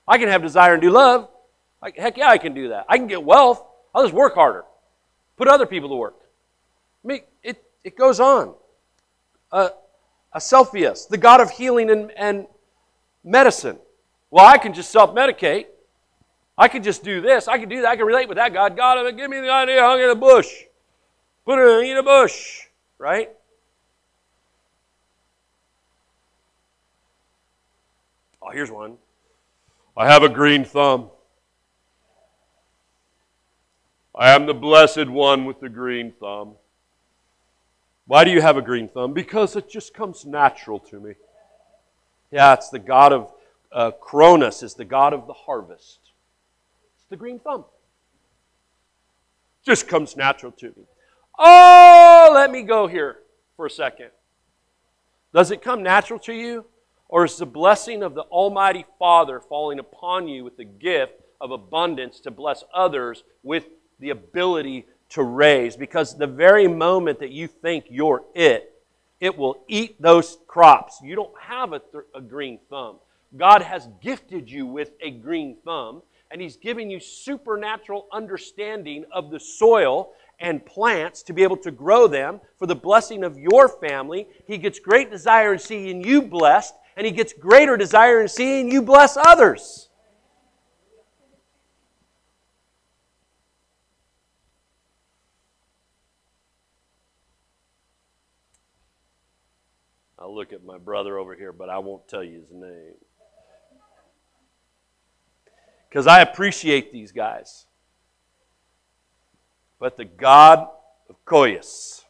[0.07, 1.29] I can have desire and do love.
[1.97, 2.85] Heck yeah, I can do that.
[2.87, 3.61] I can get wealth.
[3.93, 4.63] I'll just work harder.
[5.35, 6.15] Put other people to work.
[7.03, 7.21] I mean,
[7.83, 8.53] it, goes on.
[9.51, 9.69] Uh,
[10.33, 12.47] Asclepius, the god of healing and, and
[13.23, 13.77] medicine.
[14.31, 15.65] Well, I can just self medicate.
[16.57, 17.47] I can just do this.
[17.47, 17.89] I can do that.
[17.89, 18.75] I can relate with that God.
[18.75, 20.49] God, give me the idea, hung in a bush.
[21.45, 22.61] Put it in a bush,
[22.97, 23.29] right?
[28.41, 28.97] Oh, here's one.
[29.95, 31.09] I have a green thumb.
[34.15, 36.55] I am the blessed one with the green thumb.
[38.05, 39.13] Why do you have a green thumb?
[39.13, 41.13] Because it just comes natural to me.
[42.31, 43.31] Yeah, it's the God of
[43.71, 45.99] uh, Cronus, is the God of the harvest.
[46.95, 47.65] It's the green thumb.
[49.65, 50.83] Just comes natural to me.
[51.39, 53.19] Oh, let me go here
[53.55, 54.09] for a second.
[55.33, 56.65] Does it come natural to you?
[57.07, 61.51] Or is the blessing of the Almighty Father falling upon you with the gift of
[61.51, 63.67] abundance to bless others with
[63.99, 65.75] the ability to raise.
[65.75, 68.73] Because the very moment that you think you're it,
[69.19, 70.99] it will eat those crops.
[71.01, 72.97] You don't have a, th- a green thumb.
[73.35, 79.31] God has gifted you with a green thumb, and He's giving you supernatural understanding of
[79.31, 83.69] the soil and plants to be able to grow them for the blessing of your
[83.69, 84.27] family.
[84.45, 88.71] He gets great desire in seeing you blessed, and He gets greater desire in seeing
[88.71, 89.89] you bless others.
[100.23, 102.93] I'll look at my brother over here, but I won't tell you his name.
[105.89, 107.65] Because I appreciate these guys.
[109.79, 110.65] But the God
[111.09, 112.05] of Koios.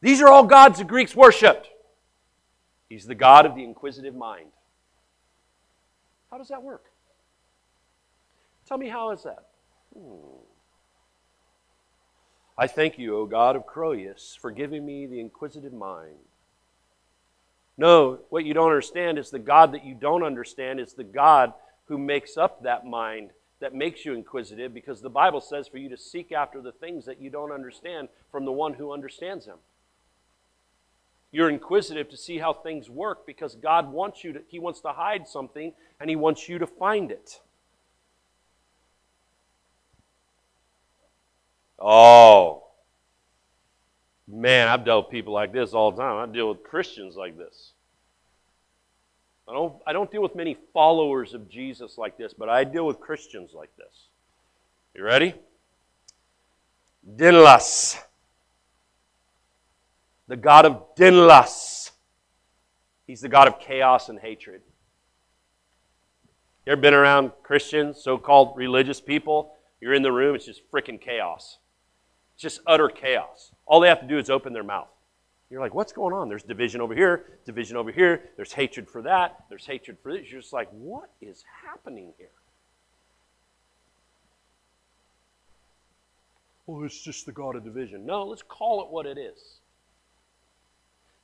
[0.00, 1.68] These are all gods the Greeks worshipped.
[2.88, 4.50] He's the God of the inquisitive mind.
[6.30, 6.84] How does that work?
[8.68, 9.48] Tell me, how is that?
[9.92, 10.49] Hmm.
[12.60, 16.18] I thank you, O God of Croesus, for giving me the inquisitive mind.
[17.78, 21.54] No, what you don't understand is the God that you don't understand is the God
[21.86, 25.88] who makes up that mind that makes you inquisitive because the Bible says for you
[25.88, 29.58] to seek after the things that you don't understand from the one who understands them.
[31.32, 34.92] You're inquisitive to see how things work because God wants you to, He wants to
[34.92, 37.40] hide something and He wants you to find it.
[41.80, 42.64] Oh,
[44.28, 46.28] man, I've dealt with people like this all the time.
[46.28, 47.72] I deal with Christians like this.
[49.48, 52.86] I don't, I don't deal with many followers of Jesus like this, but I deal
[52.86, 54.08] with Christians like this.
[54.94, 55.34] You ready?
[57.16, 57.98] Dinlas.
[60.28, 61.90] The God of Dinlas.
[63.06, 64.60] He's the God of chaos and hatred.
[66.66, 69.54] You ever been around Christians, so called religious people?
[69.80, 71.56] You're in the room, it's just freaking chaos
[72.40, 73.52] just utter chaos.
[73.66, 74.88] All they have to do is open their mouth.
[75.50, 76.28] You're like, what's going on?
[76.28, 80.30] There's division over here, division over here, there's hatred for that, there's hatred for this.
[80.30, 82.28] You're just like, what is happening here?
[86.66, 88.06] Well, it's just the God of division.
[88.06, 89.58] No, let's call it what it is.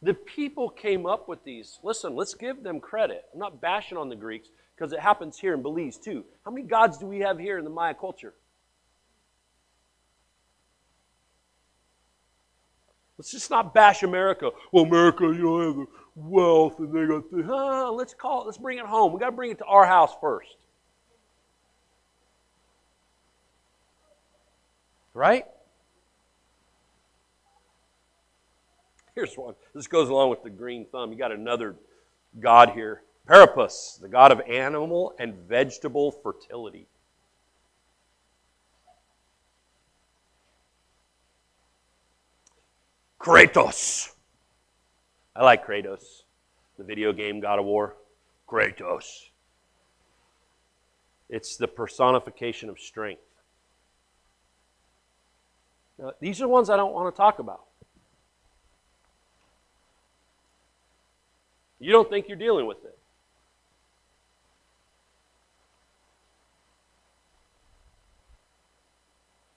[0.03, 1.79] The people came up with these.
[1.85, 3.25] Listen, let's give them credit.
[3.33, 6.25] I'm not bashing on the Greeks because it happens here in Belize too.
[6.45, 8.35] How many gods do we have here in the Maya culture?
[13.19, 14.51] Let's just not bash America.
[14.73, 17.47] Well, America, you know, have the wealth and they got the.
[17.51, 18.47] Ah, let's call it.
[18.47, 19.13] Let's bring it home.
[19.13, 20.57] We got to bring it to our house first.
[25.15, 25.47] Right?
[29.15, 29.55] Here's one.
[29.75, 31.11] This goes along with the green thumb.
[31.11, 31.77] You got another
[32.39, 33.03] god here.
[33.27, 36.87] Priapus, the god of animal and vegetable fertility.
[43.27, 44.13] Kratos.
[45.35, 46.23] I like Kratos,
[46.79, 47.97] the video game God of War.
[48.49, 49.31] Kratos.
[51.29, 53.21] It's the personification of strength.
[55.99, 57.65] Now, these are ones I don't want to talk about.
[61.81, 62.97] You don't think you're dealing with it.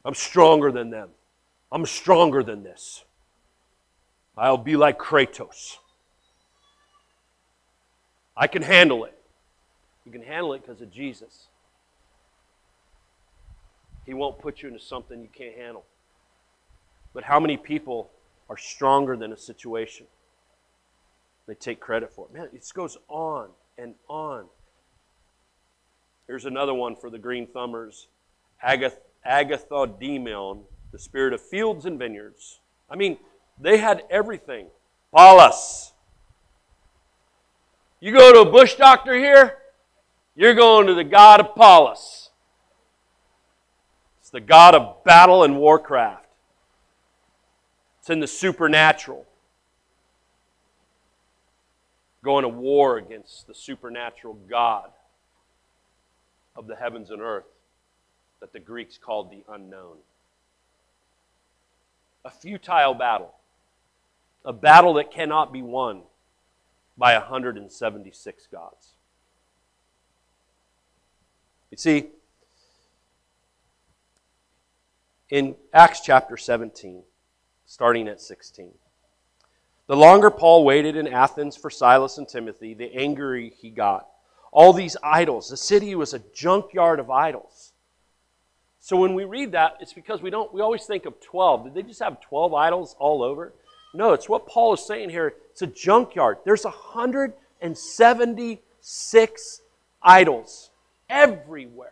[0.03, 1.09] I'm stronger than them.
[1.71, 3.03] I'm stronger than this.
[4.39, 5.77] I'll be like Kratos.
[8.37, 9.13] I can handle it.
[10.05, 11.47] You can handle it because of Jesus.
[14.05, 15.83] He won't put you into something you can't handle.
[17.13, 18.11] But how many people
[18.49, 20.07] are stronger than a situation?
[21.45, 22.33] They take credit for it.
[22.33, 24.45] Man, it goes on and on.
[26.27, 28.07] Here's another one for the green thumbers
[28.65, 32.61] Agath- Agathodemon, the spirit of fields and vineyards.
[32.89, 33.17] I mean,
[33.59, 34.67] they had everything.
[35.15, 35.93] Pallas.
[37.99, 39.57] You go to a bush doctor here,
[40.35, 42.29] you're going to the God of Pallas.
[44.21, 46.27] It's the God of battle and warcraft.
[47.99, 49.25] It's in the supernatural.
[52.23, 54.91] Going to war against the supernatural God
[56.55, 57.45] of the heavens and earth
[58.39, 59.97] that the Greeks called the unknown.
[62.23, 63.33] A futile battle
[64.45, 66.03] a battle that cannot be won
[66.97, 68.93] by 176 gods.
[71.71, 72.07] You see,
[75.29, 77.03] in Acts chapter 17,
[77.65, 78.71] starting at 16,
[79.87, 84.07] the longer Paul waited in Athens for Silas and Timothy, the angrier he got.
[84.51, 85.49] all these idols.
[85.49, 87.73] The city was a junkyard of idols.
[88.79, 91.65] So when we read that, it's because we don't we always think of 12.
[91.65, 93.53] Did they just have 12 idols all over?
[93.93, 95.33] No, it's what Paul is saying here.
[95.51, 96.37] It's a junkyard.
[96.45, 99.61] There's 176
[100.01, 100.69] idols
[101.09, 101.91] everywhere.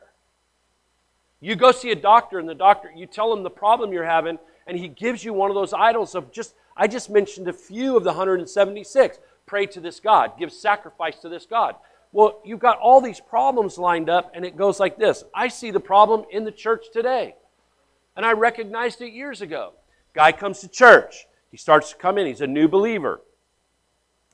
[1.39, 4.39] You go see a doctor, and the doctor, you tell him the problem you're having,
[4.65, 7.95] and he gives you one of those idols of just, I just mentioned a few
[7.95, 9.19] of the 176.
[9.45, 11.75] Pray to this God, give sacrifice to this God.
[12.11, 15.71] Well, you've got all these problems lined up, and it goes like this I see
[15.71, 17.35] the problem in the church today.
[18.15, 19.73] And I recognized it years ago.
[20.15, 21.26] Guy comes to church.
[21.51, 22.27] He starts to come in.
[22.27, 23.21] He's a new believer.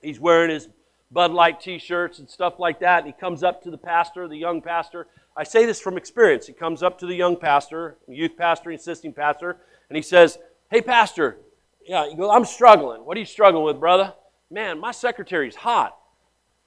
[0.02, 0.68] He's wearing his
[1.12, 3.04] Bud Light t shirts and stuff like that.
[3.04, 5.08] And he comes up to the pastor, the young pastor.
[5.38, 6.48] I say this from experience.
[6.48, 9.58] He comes up to the young pastor, youth pastor, assisting pastor,
[9.90, 10.38] and he says,
[10.70, 11.38] Hey, pastor,
[11.86, 13.06] yeah, he goes, I'm struggling.
[13.06, 14.14] What are you struggling with, brother?
[14.50, 15.98] Man, my secretary's hot.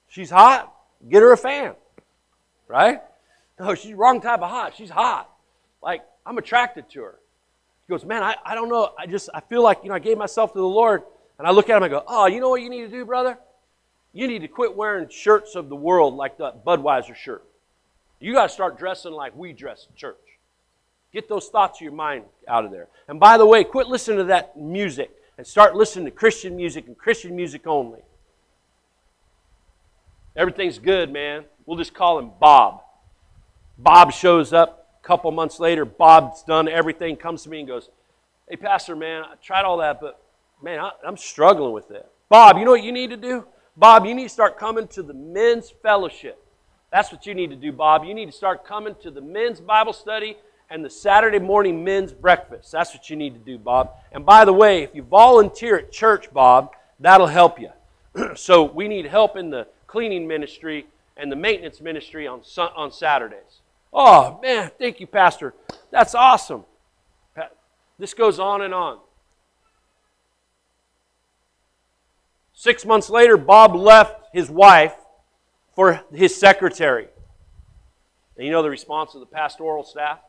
[0.07, 0.73] She's hot?
[1.09, 1.75] Get her a fan.
[2.67, 3.01] Right?
[3.59, 4.75] No, she's wrong type of hot.
[4.77, 5.31] She's hot.
[5.81, 7.15] Like, I'm attracted to her.
[7.87, 8.91] He goes, Man, I, I don't know.
[8.97, 11.03] I just, I feel like, you know, I gave myself to the Lord.
[11.39, 13.05] And I look at him, I go, Oh, you know what you need to do,
[13.05, 13.37] brother?
[14.13, 17.43] You need to quit wearing shirts of the world like that Budweiser shirt.
[18.19, 20.17] You got to start dressing like we dress in church.
[21.13, 22.87] Get those thoughts of your mind out of there.
[23.07, 26.87] And by the way, quit listening to that music and start listening to Christian music
[26.87, 27.99] and Christian music only.
[30.35, 31.45] Everything's good, man.
[31.65, 32.81] We'll just call him Bob.
[33.77, 35.85] Bob shows up couple months later.
[35.85, 37.89] Bob's done everything, comes to me and goes,
[38.49, 40.21] Hey, Pastor, man, I tried all that, but
[40.61, 42.05] man, I, I'm struggling with it.
[42.29, 43.45] Bob, you know what you need to do?
[43.77, 46.43] Bob, you need to start coming to the men's fellowship.
[46.91, 48.03] That's what you need to do, Bob.
[48.03, 50.37] You need to start coming to the men's Bible study
[50.69, 52.71] and the Saturday morning men's breakfast.
[52.73, 53.91] That's what you need to do, Bob.
[54.11, 57.69] And by the way, if you volunteer at church, Bob, that'll help you.
[58.35, 62.41] so we need help in the cleaning ministry and the maintenance ministry on,
[62.75, 63.61] on Saturdays.
[63.93, 65.53] Oh, man, thank you, Pastor.
[65.91, 66.65] That's awesome.
[67.99, 68.99] This goes on and on.
[72.53, 74.95] Six months later, Bob left his wife
[75.75, 77.07] for his secretary.
[78.35, 80.19] And you know the response of the pastoral staff?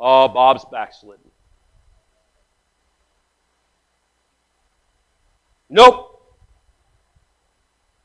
[0.00, 1.30] Oh, Bob's backslidden.
[5.68, 6.11] Nope.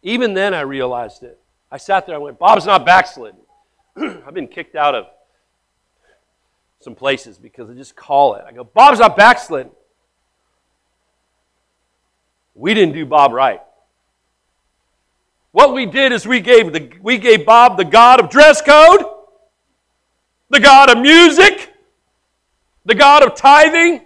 [0.04, 1.40] Even then, I realized it.
[1.72, 3.40] I sat there, I went, Bob's not backslidden.
[3.98, 5.06] I've been kicked out of
[6.80, 8.46] some places because I just call it.
[8.48, 9.72] I go, Bob's not backslidden.
[12.56, 13.62] We didn't do Bob right.
[15.52, 19.06] What we did is we gave, the, we gave Bob the God of dress code,
[20.50, 21.74] the God of music,
[22.86, 24.06] the God of tithing,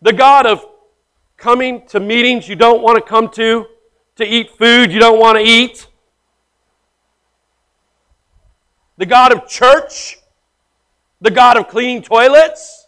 [0.00, 0.64] the God of
[1.36, 3.66] coming to meetings you don't want to come to,
[4.18, 5.86] to eat food you don't want to eat,
[8.96, 10.18] the God of church,
[11.20, 12.86] the God of clean toilets.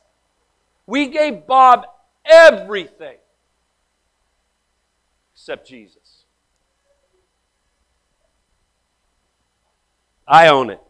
[0.86, 1.86] We gave Bob
[2.24, 3.16] everything
[5.32, 6.24] except Jesus.
[10.26, 10.80] I own it.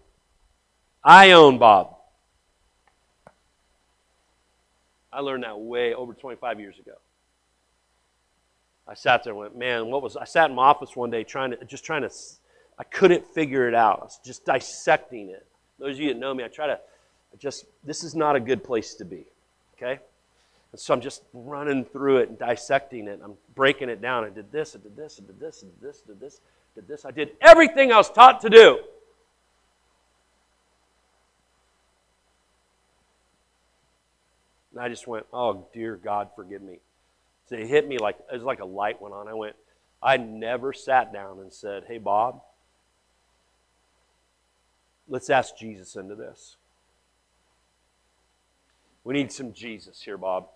[1.05, 1.97] I own Bob.
[5.13, 6.93] I learned that way over 25 years ago.
[8.91, 11.23] I sat there and went, man, what was I sat in my office one day
[11.23, 12.11] trying to just trying to
[12.77, 14.01] I couldn't figure it out.
[14.01, 15.47] I was just dissecting it.
[15.79, 16.81] Those of you that know me, I try to
[17.39, 19.27] just this is not a good place to be.
[19.77, 20.01] Okay?
[20.73, 23.21] And so I'm just running through it and dissecting it.
[23.23, 24.25] I'm breaking it down.
[24.25, 26.41] I did this, I did this, I did this, I did this, I did this,
[26.41, 27.05] I did this.
[27.05, 28.81] I did everything I was taught to do.
[34.73, 36.79] And I just went, oh, dear God, forgive me.
[37.51, 39.27] So it hit me like, it was like a light went on.
[39.27, 39.57] I went,
[40.01, 42.41] I never sat down and said, hey, Bob,
[45.09, 46.57] let's ask Jesus into this.
[49.03, 50.47] We need some Jesus here, Bob.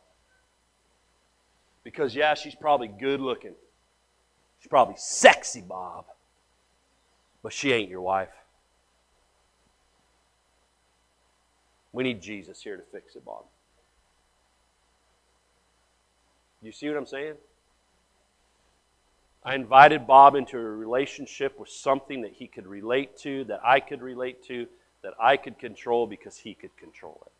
[1.82, 3.54] Because, yeah, she's probably good looking.
[4.60, 6.04] She's probably sexy, Bob.
[7.42, 8.28] But she ain't your wife.
[11.92, 13.46] We need Jesus here to fix it, Bob.
[16.64, 17.34] You see what I'm saying?
[19.44, 23.80] I invited Bob into a relationship with something that he could relate to, that I
[23.80, 24.66] could relate to,
[25.02, 27.32] that I could control because he could control it.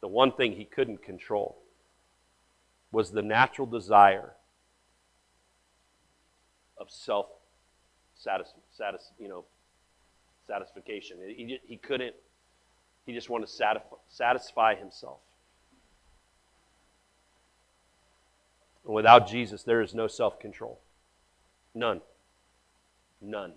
[0.00, 1.56] The one thing he couldn't control
[2.90, 4.32] was the natural desire
[6.78, 7.26] of self
[9.20, 9.44] you know,
[10.48, 11.18] satisfaction.
[11.28, 12.16] He, he couldn't,
[13.04, 13.70] he just wanted to
[14.08, 15.18] satisfy himself.
[18.86, 20.80] And without Jesus, there is no self control.
[21.74, 22.00] None.
[23.20, 23.52] None.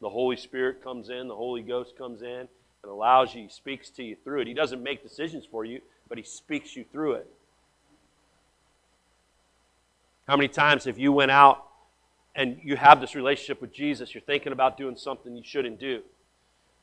[0.00, 2.48] The Holy Spirit comes in, the Holy Ghost comes in
[2.82, 4.46] and allows you, speaks to you through it.
[4.46, 7.30] He doesn't make decisions for you, but he speaks you through it.
[10.26, 11.64] How many times have you went out
[12.34, 16.02] and you have this relationship with Jesus, you're thinking about doing something you shouldn't do?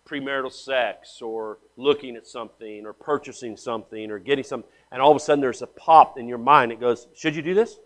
[0.07, 5.17] Premarital sex or looking at something or purchasing something or getting something, and all of
[5.17, 7.77] a sudden there's a pop in your mind that goes, Should you do this?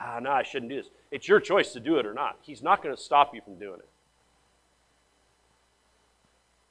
[0.00, 0.90] Ah, no, I shouldn't do this.
[1.10, 2.38] It's your choice to do it or not.
[2.42, 3.88] He's not going to stop you from doing it.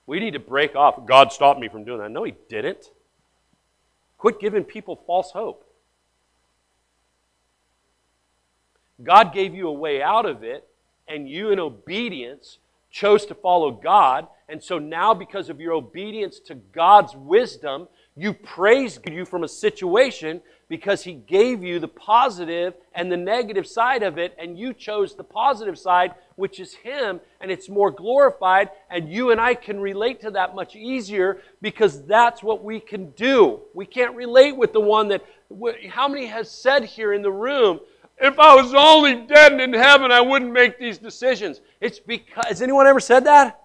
[0.06, 1.06] We need to break off.
[1.06, 2.12] God stopped me from doing that.
[2.12, 2.90] No, He didn't.
[4.18, 5.66] Quit giving people false hope.
[9.02, 10.68] God gave you a way out of it,
[11.08, 12.60] and you, in obedience,
[12.94, 14.28] chose to follow God.
[14.48, 19.48] And so now, because of your obedience to God's wisdom, you praise you from a
[19.48, 24.74] situation because He gave you the positive and the negative side of it, and you
[24.74, 28.70] chose the positive side, which is Him, and it's more glorified.
[28.92, 33.10] And you and I can relate to that much easier because that's what we can
[33.12, 33.62] do.
[33.74, 35.26] We can't relate with the one that,
[35.90, 37.80] how many has said here in the room,
[38.24, 41.60] if I was only dead and in heaven, I wouldn't make these decisions.
[41.82, 43.60] It's because, has anyone ever said that?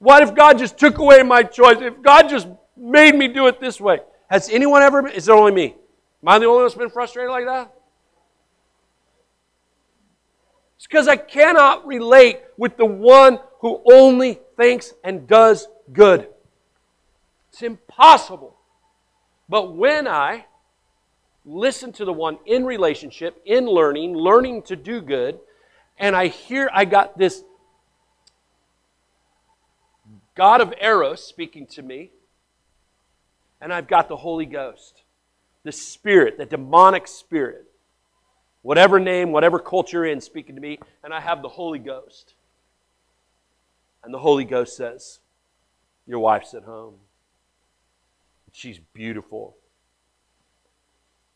[0.00, 1.76] What if God just took away my choice?
[1.80, 4.00] If God just made me do it this way.
[4.28, 5.06] Has anyone ever?
[5.06, 5.76] Is it only me?
[6.20, 7.72] Am I the only one that's been frustrated like that?
[10.76, 16.26] It's because I cannot relate with the one who only thinks and does good.
[17.52, 18.56] It's impossible.
[19.48, 20.46] But when I
[21.44, 25.38] listen to the one in relationship, in learning, learning to do good,
[25.98, 27.42] and I hear I got this
[30.34, 32.10] God of Eros speaking to me,
[33.60, 35.02] and I've got the Holy Ghost,
[35.62, 37.66] the Spirit, the demonic spirit,
[38.62, 42.34] whatever name, whatever culture in, speaking to me, and I have the Holy Ghost.
[44.04, 45.20] And the Holy Ghost says,
[46.06, 46.94] Your wife's at home.
[48.52, 49.56] She's beautiful.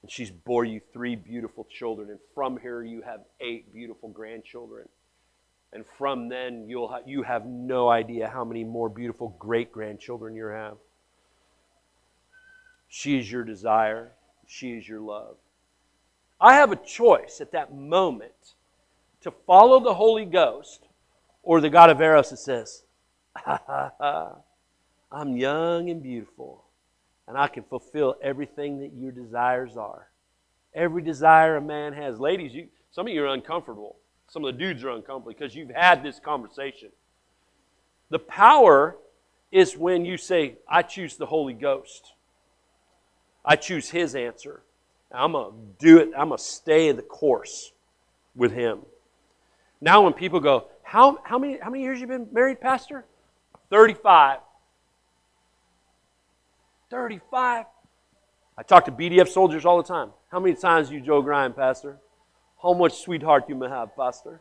[0.06, 4.88] And she's bore you three beautiful children, and from her you have eight beautiful grandchildren.
[5.72, 10.36] And from then you'll ha- you have no idea how many more beautiful great grandchildren
[10.36, 10.76] you have.
[12.86, 14.12] She is your desire.
[14.46, 15.38] She is your love.
[16.40, 18.54] I have a choice at that moment
[19.22, 20.86] to follow the Holy Ghost
[21.42, 22.84] or the God of Eros that says,
[23.34, 24.36] ha, ha, ha,
[25.10, 26.62] I'm young and beautiful,
[27.28, 30.08] and I can fulfill everything that your desires are.
[30.74, 32.20] Every desire a man has.
[32.20, 33.96] Ladies, you, some of you are uncomfortable.
[34.28, 36.90] Some of the dudes are uncomfortable because you've had this conversation.
[38.10, 38.96] The power
[39.50, 42.12] is when you say, I choose the Holy Ghost.
[43.44, 44.62] I choose His answer.
[45.12, 46.10] I'm going to do it.
[46.16, 47.72] I'm going to stay the course
[48.34, 48.80] with Him.
[49.80, 53.04] Now, when people go, how, how, many, how many years you been married, Pastor?
[53.70, 54.38] 35.
[56.96, 57.66] 35.
[58.56, 60.12] I talk to BDF soldiers all the time.
[60.32, 61.98] How many times you Joe Grind, Pastor?
[62.62, 64.40] How much sweetheart you may have, Pastor?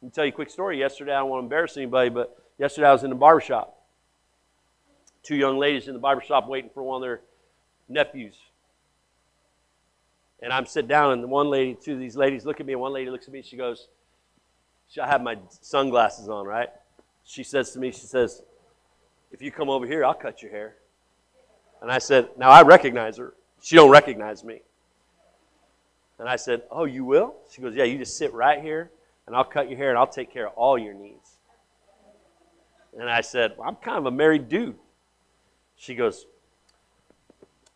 [0.00, 0.78] Let me tell you a quick story.
[0.78, 3.76] Yesterday, I don't want to embarrass anybody, but yesterday I was in the barbershop.
[5.24, 7.22] Two young ladies in the barbershop waiting for one of their
[7.88, 8.36] nephews.
[10.40, 12.80] And I'm sitting down, and one lady, two of these ladies look at me, and
[12.80, 13.88] one lady looks at me, she goes,
[14.88, 16.68] "She, I have my sunglasses on, right?
[17.24, 18.42] She says to me, she says,
[19.32, 20.76] if you come over here, I'll cut your hair.
[21.82, 23.34] And I said, now I recognize her.
[23.60, 24.62] She don't recognize me.
[26.18, 27.34] And I said, oh, you will?
[27.50, 28.90] She goes, yeah, you just sit right here,
[29.26, 31.36] and I'll cut your hair, and I'll take care of all your needs.
[32.98, 34.76] And I said, well, I'm kind of a married dude.
[35.76, 36.26] She goes,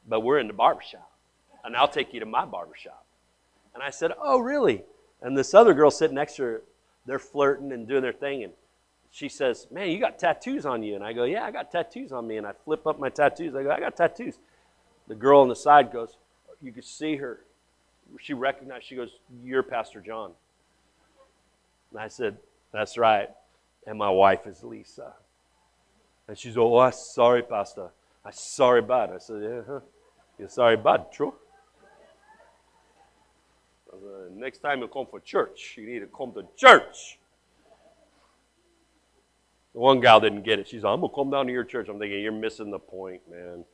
[0.08, 1.10] but we're in the barbershop.
[1.64, 3.04] And I'll take you to my barbershop.
[3.74, 4.84] And I said, Oh, really?
[5.20, 6.62] And this other girl sitting next to her,
[7.04, 8.44] they're flirting and doing their thing.
[8.44, 8.52] And
[9.10, 10.94] she says, Man, you got tattoos on you.
[10.94, 12.36] And I go, Yeah, I got tattoos on me.
[12.36, 13.54] And I flip up my tattoos.
[13.54, 14.38] I go, I got tattoos.
[15.08, 16.16] The girl on the side goes,
[16.62, 17.40] You could see her.
[18.20, 19.10] She recognized, she goes,
[19.44, 20.32] You're Pastor John.
[21.90, 22.38] And I said,
[22.72, 23.30] That's right.
[23.86, 25.14] And my wife is Lisa.
[26.28, 27.90] And she's, Oh, I'm sorry, Pastor.
[28.24, 29.10] I'm sorry, bud.
[29.14, 29.80] I said, Yeah, huh?
[30.38, 31.34] You're sorry, bud, true?
[34.34, 37.18] Next time you come for church, you need to come to church.
[39.76, 40.66] The one gal didn't get it.
[40.66, 41.88] She's like, I'm going to come down to your church.
[41.88, 43.64] I'm thinking, you're missing the point, man.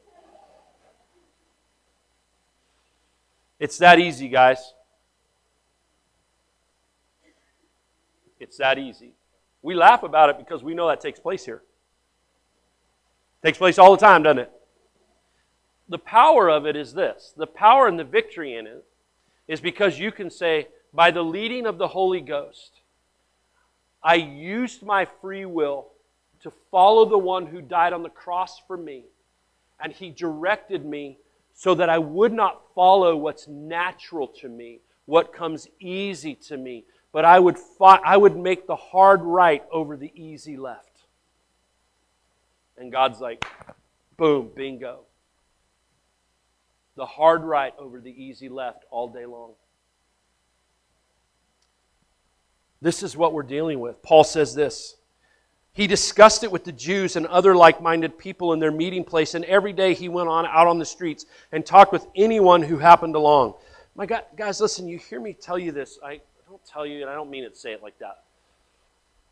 [3.61, 4.75] It's that easy, guys.
[8.41, 9.15] It's that easy.
[9.63, 11.63] We laugh about it because we know that takes place here.
[13.45, 14.53] Takes place all the time, doesn't it?
[15.93, 18.85] the power of it is this the power and the victory in it
[19.47, 22.81] is because you can say, by the leading of the Holy Ghost,
[24.03, 25.92] I used my free will
[26.43, 29.05] to follow the one who died on the cross for me,
[29.81, 31.19] and he directed me
[31.55, 36.85] so that I would not follow what's natural to me, what comes easy to me,
[37.13, 40.89] but I would, I would make the hard right over the easy left.
[42.79, 43.45] And God's like,
[44.17, 45.01] boom, bingo.
[46.97, 49.53] The hard right over the easy left all day long.
[52.81, 54.03] This is what we're dealing with.
[54.03, 54.97] Paul says this.
[55.75, 59.35] He discussed it with the Jews and other like minded people in their meeting place,
[59.35, 62.77] and every day he went on out on the streets and talked with anyone who
[62.77, 63.55] happened along.
[63.95, 65.99] My God, guys, listen, you hear me tell you this.
[66.05, 68.25] I don't tell you, and I don't mean to say it like that.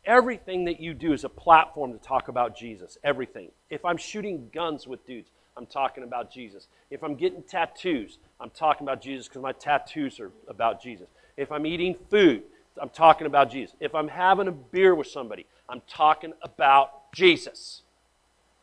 [0.03, 2.97] Everything that you do is a platform to talk about Jesus.
[3.03, 3.51] Everything.
[3.69, 6.67] If I'm shooting guns with dudes, I'm talking about Jesus.
[6.89, 11.07] If I'm getting tattoos, I'm talking about Jesus because my tattoos are about Jesus.
[11.37, 12.41] If I'm eating food,
[12.81, 13.75] I'm talking about Jesus.
[13.79, 17.83] If I'm having a beer with somebody, I'm talking about Jesus.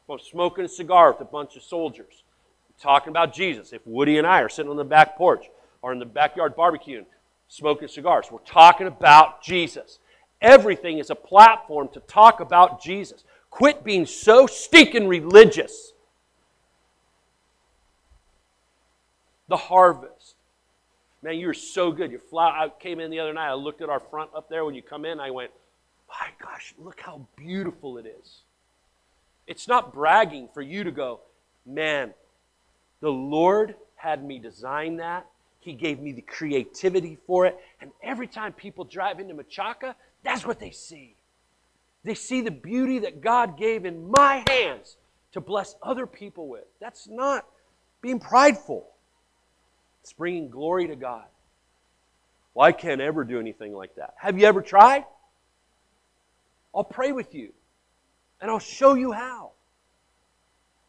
[0.05, 2.23] If I'm smoking a cigar with a bunch of soldiers,
[2.69, 3.73] I'm talking about Jesus.
[3.73, 5.47] If Woody and I are sitting on the back porch
[5.81, 7.07] or in the backyard barbecuing,
[7.49, 10.01] smoking cigars, we're talking about Jesus.
[10.43, 13.25] Everything is a platform to talk about Jesus.
[13.49, 15.93] Quit being so stinking religious.
[19.49, 20.35] The harvest.
[21.23, 22.11] Man, you're so good.
[22.11, 22.53] Your flower.
[22.53, 23.49] I came in the other night.
[23.49, 25.19] I looked at our front up there when you come in.
[25.19, 25.51] I went,
[26.09, 28.41] my gosh, look how beautiful it is.
[29.47, 31.21] It's not bragging for you to go,
[31.65, 32.13] man,
[33.01, 35.27] the Lord had me design that.
[35.61, 37.59] He gave me the creativity for it.
[37.81, 41.15] And every time people drive into Machaca, that's what they see.
[42.05, 44.97] They see the beauty that God gave in my hands
[45.33, 46.65] to bless other people with.
[46.81, 47.45] That's not
[48.01, 48.87] being prideful,
[50.03, 51.25] it's bringing glory to God.
[52.55, 54.15] Well, I can't ever do anything like that.
[54.17, 55.05] Have you ever tried?
[56.75, 57.53] I'll pray with you
[58.41, 59.53] and I'll show you how.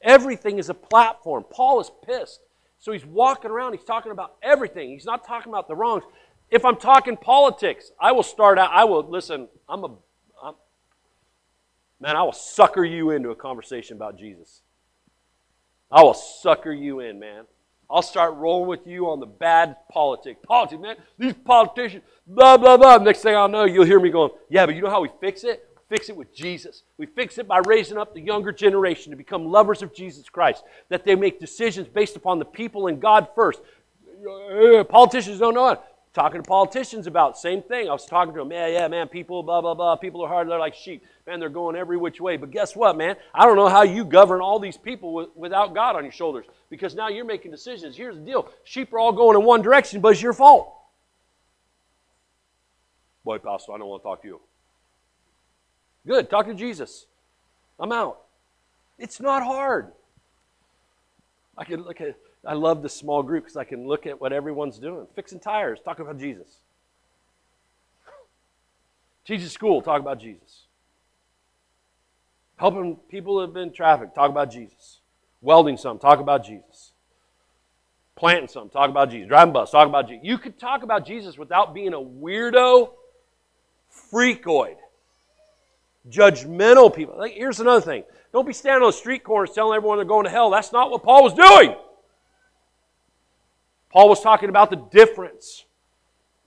[0.01, 1.45] Everything is a platform.
[1.49, 2.41] Paul is pissed.
[2.79, 4.89] So he's walking around, he's talking about everything.
[4.89, 6.03] He's not talking about the wrongs.
[6.49, 9.95] If I'm talking politics, I will start out, I will, listen, I'm a,
[10.41, 10.55] I'm,
[11.99, 14.61] man, I will sucker you into a conversation about Jesus.
[15.91, 17.43] I will sucker you in, man.
[17.89, 20.39] I'll start rolling with you on the bad politics.
[20.45, 20.95] Politics, man.
[21.17, 22.97] These politicians, blah, blah, blah.
[22.97, 25.43] Next thing I'll know, you'll hear me going, yeah, but you know how we fix
[25.43, 25.67] it?
[25.89, 26.83] Fix it with Jesus.
[26.97, 30.63] We fix it by raising up the younger generation to become lovers of Jesus Christ,
[30.89, 33.59] that they make decisions based upon the people and God first.
[34.51, 35.81] Uh, politicians don't know it
[36.13, 37.87] talking to politicians about same thing.
[37.87, 39.95] I was talking to them, yeah, yeah, man, people, blah, blah, blah.
[39.95, 40.49] People are hard.
[40.49, 41.03] They're like sheep.
[41.27, 42.37] Man, they're going every which way.
[42.37, 43.15] But guess what, man?
[43.33, 46.45] I don't know how you govern all these people with, without God on your shoulders
[46.69, 47.95] because now you're making decisions.
[47.95, 50.75] Here's the deal sheep are all going in one direction, but it's your fault.
[53.23, 54.41] Boy, Pastor, I don't want to talk to you.
[56.09, 57.05] Good, talk to Jesus.
[57.79, 58.21] I'm out.
[58.97, 59.91] It's not hard.
[61.55, 64.33] I can look at I love the small group because I can look at what
[64.33, 65.05] everyone's doing.
[65.13, 66.47] Fixing tires, talk about Jesus.
[69.25, 70.63] Teaching school, talk about Jesus.
[72.55, 75.01] Helping people that have been trafficked, talk about Jesus.
[75.41, 76.91] Welding some, talk about Jesus.
[78.15, 79.27] Planting some, talk about Jesus.
[79.27, 80.25] Driving bus, talk about Jesus.
[80.25, 82.93] You could talk about Jesus without being a weirdo,
[84.11, 84.77] freakoid,
[86.07, 87.17] judgmental people.
[87.17, 88.03] Like, here's another thing.
[88.31, 90.49] Don't be standing on the street corners telling everyone they're going to hell.
[90.49, 91.75] That's not what Paul was doing.
[93.91, 95.65] Paul was talking about the difference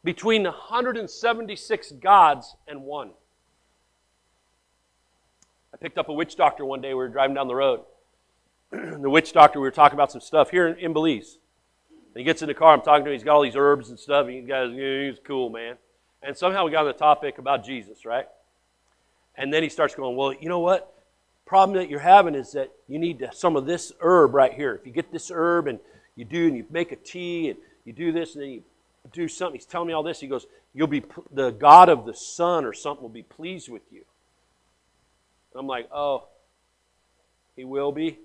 [0.05, 3.11] between 176 gods and one.
[5.75, 6.89] I picked up a witch doctor one day.
[6.89, 7.81] We were driving down the road.
[8.71, 11.39] the witch doctor, we were talking about some stuff here in, in Belize.
[11.91, 12.75] And he gets in the car.
[12.75, 13.15] I'm talking to him.
[13.15, 14.29] He's got all these herbs and stuff.
[14.29, 14.49] And
[14.79, 15.77] he's cool, man.
[16.23, 18.27] And somehow we got on the topic about Jesus, right?
[19.37, 20.93] And then he starts going, well, you know what?
[21.47, 24.75] Problem that you're having is that you need some of this herb right here.
[24.75, 25.79] If you get this herb and
[26.17, 28.63] you do and you make a tea and you do this and then you
[29.13, 29.59] do something.
[29.59, 30.21] He's telling me all this.
[30.21, 33.83] He goes, You'll be the God of the sun or something will be pleased with
[33.91, 34.05] you.
[35.53, 36.29] And I'm like, Oh,
[37.57, 38.19] he will be?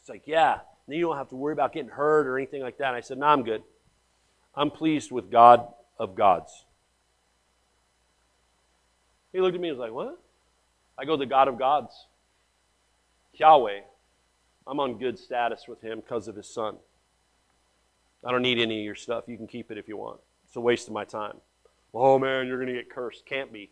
[0.00, 0.60] It's like, Yeah.
[0.86, 2.88] then you don't have to worry about getting hurt or anything like that.
[2.88, 3.62] And I said, No, I'm good.
[4.54, 5.66] I'm pleased with God
[5.98, 6.64] of gods.
[9.32, 10.20] He looked at me and was like, What?
[10.98, 12.06] I go, The God of gods.
[13.34, 13.80] Yahweh.
[14.66, 16.76] I'm on good status with him because of his son.
[18.24, 19.24] I don't need any of your stuff.
[19.28, 20.18] You can keep it if you want.
[20.46, 21.36] It's a waste of my time.
[21.94, 23.24] Oh man, you're going to get cursed.
[23.26, 23.70] Can't be.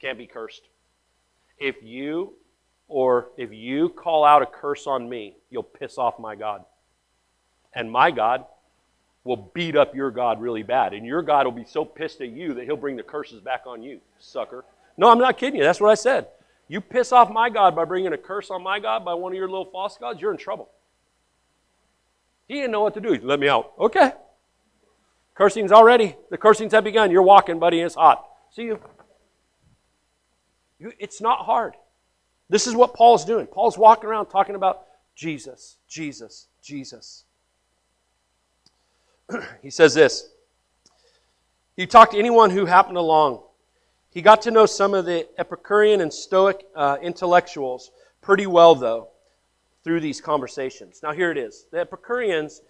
[0.00, 0.62] Can't be cursed.
[1.58, 2.34] If you
[2.88, 6.64] or if you call out a curse on me, you'll piss off my God.
[7.74, 8.44] And my God
[9.24, 10.94] will beat up your God really bad.
[10.94, 13.62] And your God will be so pissed at you that he'll bring the curses back
[13.66, 14.64] on you, sucker.
[14.96, 15.64] No, I'm not kidding you.
[15.64, 16.28] That's what I said.
[16.68, 19.36] You piss off my God by bringing a curse on my God by one of
[19.36, 20.70] your little false gods, you're in trouble.
[22.48, 23.12] He didn't know what to do.
[23.12, 23.72] He let me out.
[23.78, 24.12] Okay.
[25.34, 27.10] Cursing's already, the cursings have begun.
[27.10, 28.24] You're walking, buddy, it's hot.
[28.50, 28.80] See you.
[30.78, 30.92] you.
[30.98, 31.74] It's not hard.
[32.50, 33.46] This is what Paul's doing.
[33.46, 34.84] Paul's walking around talking about
[35.14, 37.24] Jesus, Jesus, Jesus.
[39.62, 40.28] he says this.
[41.76, 43.42] He talked to anyone who happened along.
[44.12, 47.90] He got to know some of the Epicurean and Stoic uh, intellectuals
[48.20, 49.08] pretty well, though,
[49.84, 51.00] through these conversations.
[51.02, 51.66] Now, here it is.
[51.70, 52.60] The Epicureans,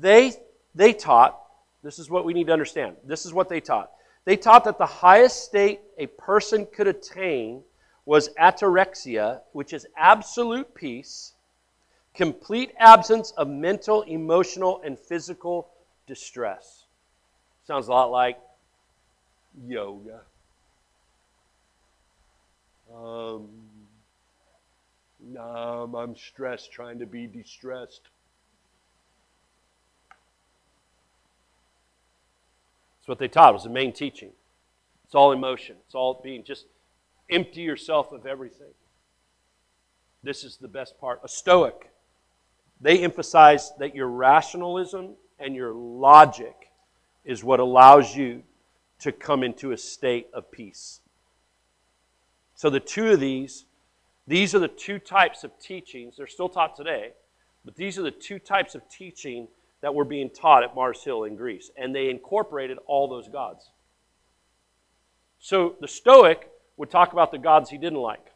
[0.00, 0.34] they,
[0.74, 1.40] they taught,
[1.82, 2.96] this is what we need to understand.
[3.04, 3.90] This is what they taught.
[4.26, 7.62] They taught that the highest state a person could attain
[8.04, 11.32] was ataraxia, which is absolute peace,
[12.14, 15.68] complete absence of mental, emotional, and physical
[16.06, 16.84] distress.
[17.66, 18.38] Sounds a lot like
[19.66, 20.20] yoga.
[22.94, 23.48] Um,
[25.38, 28.02] um, I'm stressed trying to be distressed.
[32.98, 33.50] That's what they taught.
[33.50, 34.30] It was the main teaching.
[35.04, 35.76] It's all emotion.
[35.86, 36.66] It's all being just
[37.30, 38.72] empty yourself of everything.
[40.22, 41.20] This is the best part.
[41.24, 41.90] A Stoic,
[42.80, 46.70] they emphasize that your rationalism and your logic
[47.24, 48.42] is what allows you
[49.00, 51.00] to come into a state of peace.
[52.60, 53.64] So the two of these,
[54.26, 56.18] these are the two types of teachings.
[56.18, 57.12] They're still taught today,
[57.64, 59.48] but these are the two types of teaching
[59.80, 61.70] that were being taught at Mars Hill in Greece.
[61.78, 63.70] And they incorporated all those gods.
[65.38, 68.26] So the Stoic would talk about the gods he didn't like.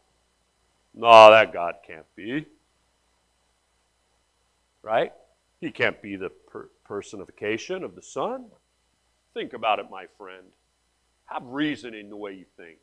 [0.94, 2.46] No, that God can't be.
[4.80, 5.12] Right?
[5.60, 8.46] He can't be the per- personification of the sun.
[9.34, 10.46] Think about it, my friend.
[11.26, 12.78] Have reason in the way you think.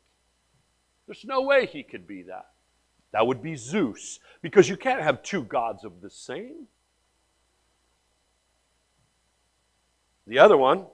[1.06, 2.46] There's no way he could be that.
[3.12, 6.66] That would be Zeus, because you can't have two gods of the same.
[10.26, 10.86] The other one,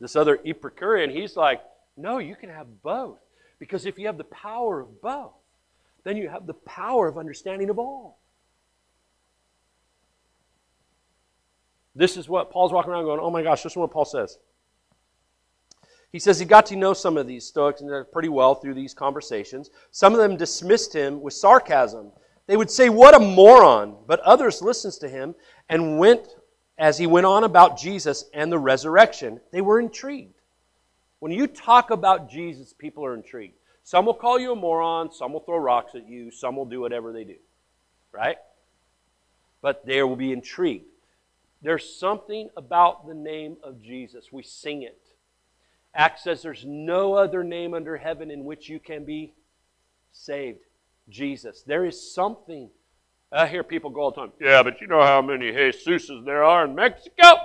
[0.00, 1.60] this other Epicurean, he's like,
[1.96, 3.18] no, you can have both.
[3.58, 5.32] Because if you have the power of both,
[6.04, 8.18] then you have the power of understanding of all.
[11.94, 14.38] This is what Paul's walking around going, oh my gosh, this is what Paul says.
[16.14, 19.70] He says he got to know some of these Stoics pretty well through these conversations.
[19.90, 22.12] Some of them dismissed him with sarcasm.
[22.46, 23.96] They would say, What a moron!
[24.06, 25.34] But others listened to him
[25.68, 26.36] and went
[26.78, 29.40] as he went on about Jesus and the resurrection.
[29.50, 30.36] They were intrigued.
[31.18, 33.56] When you talk about Jesus, people are intrigued.
[33.82, 36.80] Some will call you a moron, some will throw rocks at you, some will do
[36.80, 37.38] whatever they do.
[38.12, 38.36] Right?
[39.60, 40.86] But they will be intrigued.
[41.60, 44.30] There's something about the name of Jesus.
[44.30, 45.03] We sing it.
[45.94, 49.34] Acts says there's no other name under heaven in which you can be
[50.12, 50.60] saved.
[51.08, 51.62] Jesus.
[51.62, 52.70] There is something.
[53.30, 56.44] I hear people go all the time, yeah, but you know how many Jesuses there
[56.44, 57.36] are in Mexico?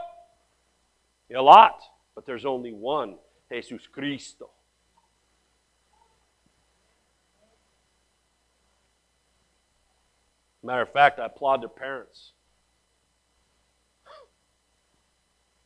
[1.36, 1.82] A lot,
[2.16, 3.16] but there's only one,
[3.52, 4.50] Jesus Cristo.
[10.64, 12.34] Matter of fact, I applaud their parents.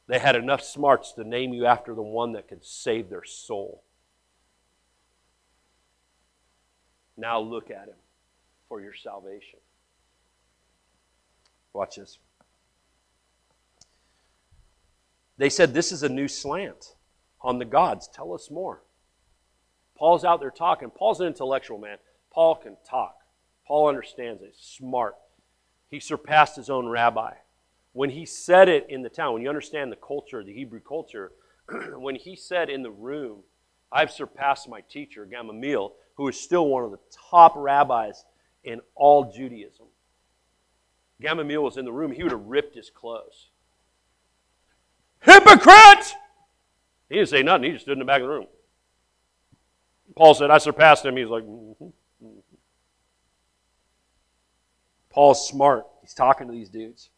[0.08, 3.84] They had enough smarts to name you after the one that could save their soul.
[7.16, 7.96] Now look at him
[8.68, 9.60] for your salvation.
[11.74, 12.20] Watch this.
[15.38, 16.96] They said, This is a new slant
[17.42, 18.10] on the gods.
[18.14, 18.82] Tell us more.
[19.98, 20.90] Paul's out there talking.
[20.90, 21.98] Paul's an intellectual man.
[22.32, 23.16] Paul can talk.
[23.66, 24.54] Paul understands it.
[24.56, 25.16] He's smart.
[25.90, 27.34] He surpassed his own rabbi
[27.94, 31.32] when he said it in the town, when you understand the culture, the Hebrew culture,
[31.96, 33.40] when he said in the room,
[33.92, 38.26] I've surpassed my teacher, Gamaliel, who is still one of the top rabbis
[38.64, 39.86] in all Judaism.
[41.22, 43.50] Gamaliel was in the room, he would have ripped his clothes.
[45.22, 46.16] Hypocrite!
[47.10, 48.48] He didn't say nothing, he just stood in the back of the room.
[50.16, 51.18] Paul said, I surpassed him.
[51.18, 51.86] He's like, mm-hmm.
[51.86, 52.40] mm-hmm.
[55.10, 55.86] Paul's smart.
[56.02, 57.10] He's talking to these dudes.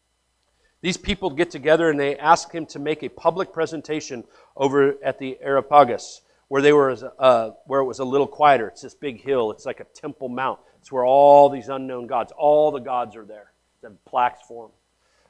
[0.86, 4.22] These people get together and they ask him to make a public presentation
[4.56, 8.68] over at the Areopagus, where they were, uh, where it was a little quieter.
[8.68, 9.50] It's this big hill.
[9.50, 10.60] It's like a temple mount.
[10.78, 13.50] It's where all these unknown gods, all the gods are there.
[13.82, 14.72] The plaques for them,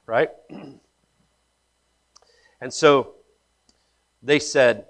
[0.05, 0.31] right?
[2.61, 3.15] and so
[4.23, 4.85] they said,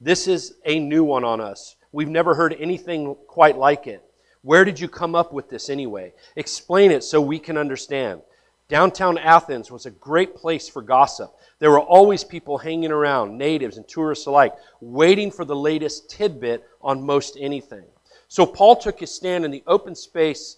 [0.00, 1.74] "This is a new one on us.
[1.90, 4.04] We've never heard anything quite like it.
[4.42, 6.12] Where did you come up with this anyway?
[6.36, 8.22] Explain it so we can understand."
[8.68, 11.34] Downtown Athens was a great place for gossip.
[11.58, 16.64] There were always people hanging around, natives and tourists alike, waiting for the latest tidbit
[16.80, 17.84] on most anything.
[18.28, 20.56] So Paul took his stand in the open space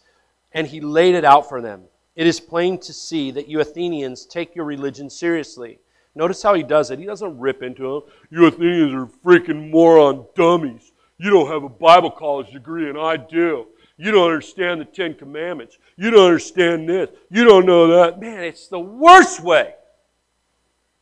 [0.52, 1.82] and he laid it out for them.
[2.14, 5.80] It is plain to see that you Athenians take your religion seriously.
[6.14, 6.98] Notice how he does it.
[6.98, 8.02] He doesn't rip into them.
[8.30, 10.92] You Athenians are freaking moron dummies.
[11.18, 13.66] You don't have a Bible college degree, and I do.
[13.99, 15.78] You don't understand the Ten Commandments.
[15.97, 17.11] You don't understand this.
[17.30, 18.20] You don't know that.
[18.20, 19.74] Man, it's the worst way.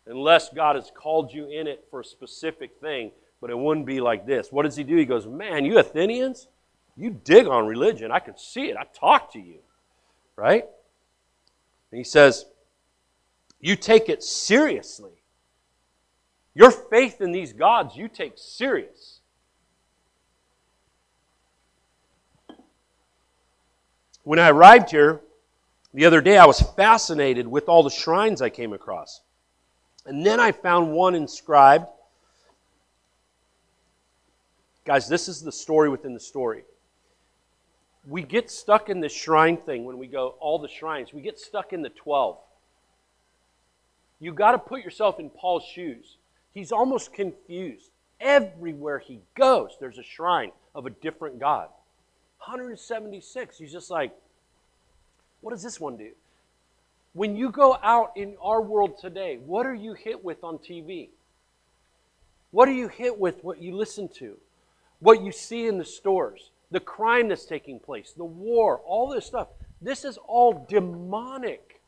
[0.06, 4.00] Unless God has called you in it for a specific thing, but it wouldn't be
[4.00, 4.52] like this.
[4.52, 4.96] What does he do?
[4.96, 6.46] He goes, Man, you Athenians,
[6.96, 8.12] you dig on religion.
[8.12, 8.76] I can see it.
[8.76, 9.58] I talk to you.
[10.36, 10.64] Right?
[11.90, 12.46] And he says,
[13.60, 15.12] You take it seriously.
[16.54, 19.13] Your faith in these gods, you take serious.
[24.24, 25.20] When I arrived here
[25.92, 29.20] the other day, I was fascinated with all the shrines I came across.
[30.06, 31.86] And then I found one inscribed.
[34.84, 36.64] Guys, this is the story within the story.
[38.06, 41.12] We get stuck in the shrine thing when we go, all the shrines.
[41.14, 42.36] We get stuck in the 12.
[44.20, 46.16] You got to put yourself in Paul's shoes.
[46.52, 47.90] He's almost confused.
[48.20, 51.68] Everywhere he goes, there's a shrine of a different God.
[52.46, 53.58] 176.
[53.58, 54.12] He's just like,
[55.40, 56.10] what does this one do?
[57.12, 61.08] When you go out in our world today, what are you hit with on TV?
[62.50, 64.36] What are you hit with what you listen to?
[65.00, 66.50] What you see in the stores?
[66.70, 69.48] The crime that's taking place, the war, all this stuff.
[69.80, 71.80] This is all demonic.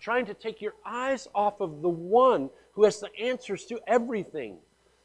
[0.00, 4.58] Trying to take your eyes off of the one who has the answers to everything.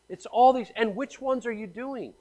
[0.09, 0.71] It's all these.
[0.75, 2.13] And which ones are you doing?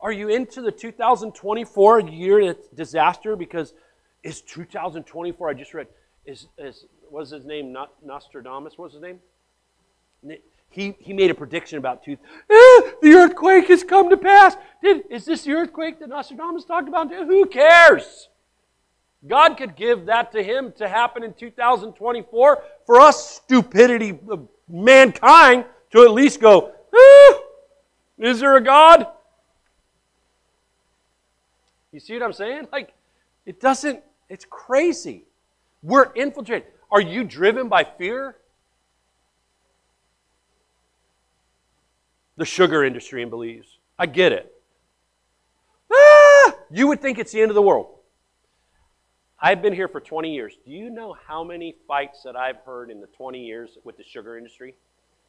[0.00, 3.36] Are you into the 2024 year disaster?
[3.36, 3.74] Because
[4.22, 5.86] is 2024, I just read,
[6.24, 7.72] is, is what is his name?
[7.72, 9.18] Not Nostradamus, what's his name?
[10.70, 12.12] He, he made a prediction about two.
[12.12, 14.56] Eh, the earthquake has come to pass.
[14.82, 17.12] Did, is this the earthquake that Nostradamus talked about?
[17.12, 18.28] Who cares?
[19.26, 25.64] God could give that to him to happen in 2024 for us, stupidity of mankind,
[25.92, 27.38] to at least go, eh,
[28.18, 29.06] is there a God?
[31.92, 32.68] You see what I'm saying?
[32.72, 32.94] Like,
[33.46, 35.24] it doesn't, it's crazy.
[35.82, 36.68] We're infiltrated.
[36.90, 38.36] Are you driven by fear?
[42.36, 43.78] The sugar industry in Belize.
[43.98, 44.52] I get it.
[45.92, 46.54] Ah!
[46.70, 47.88] You would think it's the end of the world.
[49.40, 50.58] I've been here for 20 years.
[50.64, 54.04] Do you know how many fights that I've heard in the 20 years with the
[54.04, 54.74] sugar industry?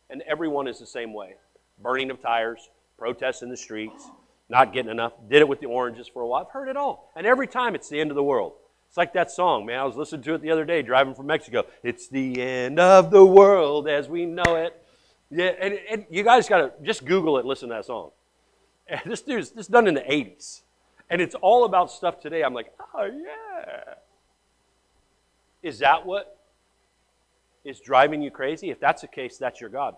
[0.09, 1.35] And everyone is the same way
[1.81, 4.09] burning of tires, protests in the streets,
[4.49, 5.13] not getting enough.
[5.29, 6.41] Did it with the oranges for a while.
[6.41, 7.11] I've heard it all.
[7.15, 8.53] And every time it's the end of the world.
[8.87, 9.79] It's like that song, man.
[9.79, 11.65] I was listening to it the other day driving from Mexico.
[11.83, 14.83] It's the end of the world as we know it.
[15.29, 18.09] Yeah, and, and you guys got to just Google it, listen to that song.
[18.87, 20.61] And this dude's this done in the 80s.
[21.11, 22.43] And it's all about stuff today.
[22.43, 23.93] I'm like, oh, yeah.
[25.61, 26.39] Is that what
[27.63, 28.71] is driving you crazy?
[28.71, 29.95] If that's the case, that's your God.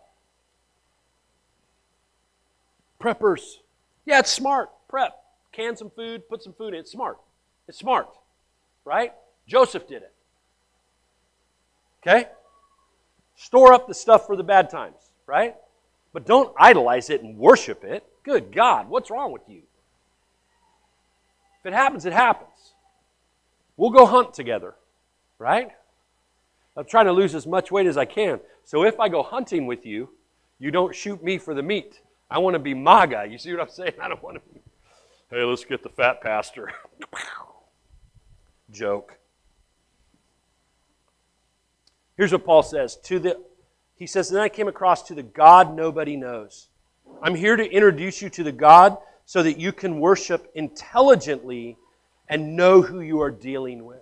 [3.00, 3.60] Preppers.
[4.06, 4.70] Yeah, it's smart.
[4.88, 5.18] Prep.
[5.52, 6.80] Can some food, put some food in.
[6.80, 7.18] It's smart.
[7.68, 8.10] It's smart.
[8.86, 9.14] Right?
[9.48, 10.14] Joseph did it.
[12.02, 12.28] Okay?
[13.36, 15.56] Store up the stuff for the bad times, right?
[16.14, 18.06] But don't idolize it and worship it.
[18.24, 19.62] Good God, what's wrong with you?
[21.60, 22.74] If it happens, it happens.
[23.78, 24.76] We'll go hunt together,
[25.40, 25.72] right?
[26.78, 28.40] I'm trying to lose as much weight as I can.
[28.64, 30.10] So if I go hunting with you,
[30.60, 32.02] you don't shoot me for the meat.
[32.32, 33.28] I want to be MAGA.
[33.30, 33.94] You see what I'm saying?
[34.02, 34.62] I don't want to be,
[35.30, 36.72] hey, let's get the fat pastor.
[38.72, 39.18] Joke.
[42.16, 43.42] Here's what Paul says to the
[43.96, 46.70] he says, Then I came across to the God nobody knows.
[47.22, 51.78] I'm here to introduce you to the God so that you can worship intelligently
[52.28, 54.02] and know who you are dealing with.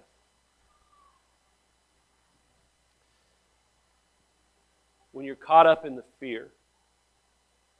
[5.12, 6.52] When you're caught up in the fear,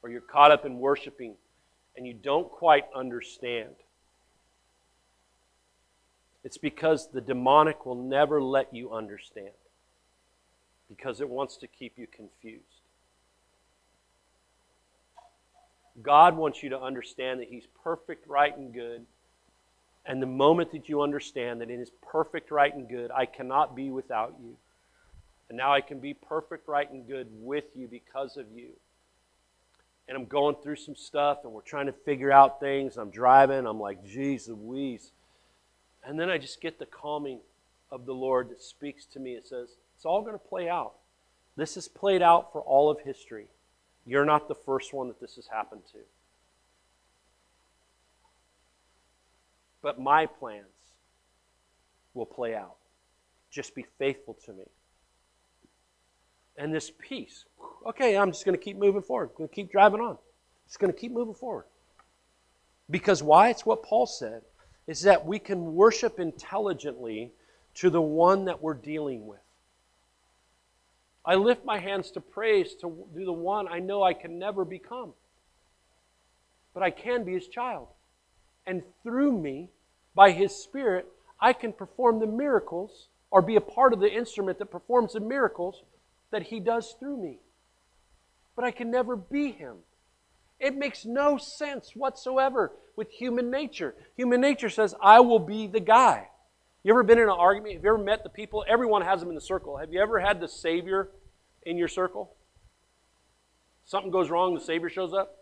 [0.02, 1.36] or you're caught up in worshiping
[1.96, 3.76] and you don't quite understand.
[6.44, 9.50] It's because the demonic will never let you understand
[10.88, 12.64] because it wants to keep you confused.
[16.02, 19.06] God wants you to understand that He's perfect, right, and good.
[20.06, 23.76] And the moment that you understand that in His perfect, right, and good, I cannot
[23.76, 24.56] be without you.
[25.50, 28.70] And now I can be perfect, right, and good with you because of you
[30.10, 32.98] and I'm going through some stuff and we're trying to figure out things.
[32.98, 33.68] I'm driving.
[33.68, 35.12] I'm like, geez Louise.
[36.04, 37.40] And then I just get the calming
[37.92, 39.34] of the Lord that speaks to me.
[39.34, 40.94] It says, it's all going to play out.
[41.56, 43.46] This has played out for all of history.
[44.06, 46.00] You're not the first one that this has happened to.
[49.84, 50.66] But my plans
[52.16, 52.78] will play out.
[53.52, 54.64] Just be faithful to me.
[56.60, 57.46] And this peace.
[57.88, 59.30] Okay, I'm just going to keep moving forward.
[59.32, 60.18] I'm going to keep driving on.
[60.68, 61.66] Just going to keep moving forward.
[62.92, 63.50] Because why?
[63.50, 64.42] It's what Paul said.
[64.86, 67.32] Is that we can worship intelligently
[67.76, 69.40] to the one that we're dealing with.
[71.26, 74.66] I lift my hands to praise to do the one I know I can never
[74.66, 75.14] become.
[76.74, 77.88] But I can be his child.
[78.68, 79.70] And through me,
[80.14, 81.08] by his Spirit,
[81.40, 85.20] I can perform the miracles or be a part of the instrument that performs the
[85.20, 85.84] miracles
[86.32, 87.40] that he does through me.
[88.56, 89.78] But I can never be him.
[90.60, 93.96] It makes no sense whatsoever with human nature.
[94.18, 96.28] Human nature says, I will be the guy.
[96.84, 97.76] You ever been in an argument?
[97.76, 98.66] Have you ever met the people?
[98.68, 99.78] Everyone has them in the circle.
[99.78, 101.10] Have you ever had the Savior
[101.64, 102.36] in your circle?
[103.86, 105.36] Something goes wrong, the Savior shows up?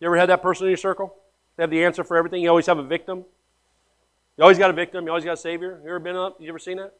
[0.00, 1.14] You ever had that person in your circle?
[1.56, 2.42] They have the answer for everything.
[2.42, 3.24] You always have a victim.
[4.36, 5.04] You always got a victim.
[5.04, 5.80] You always got a Savior.
[5.82, 6.40] You ever been up?
[6.40, 6.94] You ever seen that?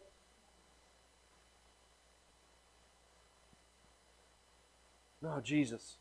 [5.23, 5.97] No, Jesus.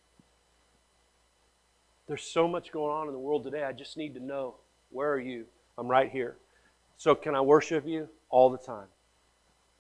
[2.08, 3.64] There's so much going on in the world today.
[3.64, 4.56] I just need to know
[4.92, 5.46] where are you?
[5.78, 6.38] I'm right here.
[6.98, 8.88] So, can I worship you all the time?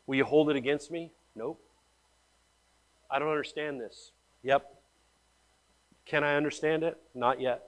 [0.07, 1.11] Will you hold it against me?
[1.35, 1.59] Nope.
[3.09, 4.11] I don't understand this.
[4.43, 4.65] Yep.
[6.05, 6.97] Can I understand it?
[7.13, 7.63] Not yet.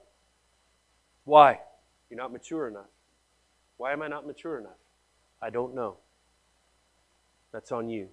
[1.24, 1.60] Why?
[2.10, 2.90] You're not mature enough.
[3.76, 4.78] Why am I not mature enough?
[5.40, 5.96] I don't know.
[7.52, 8.08] That's on you.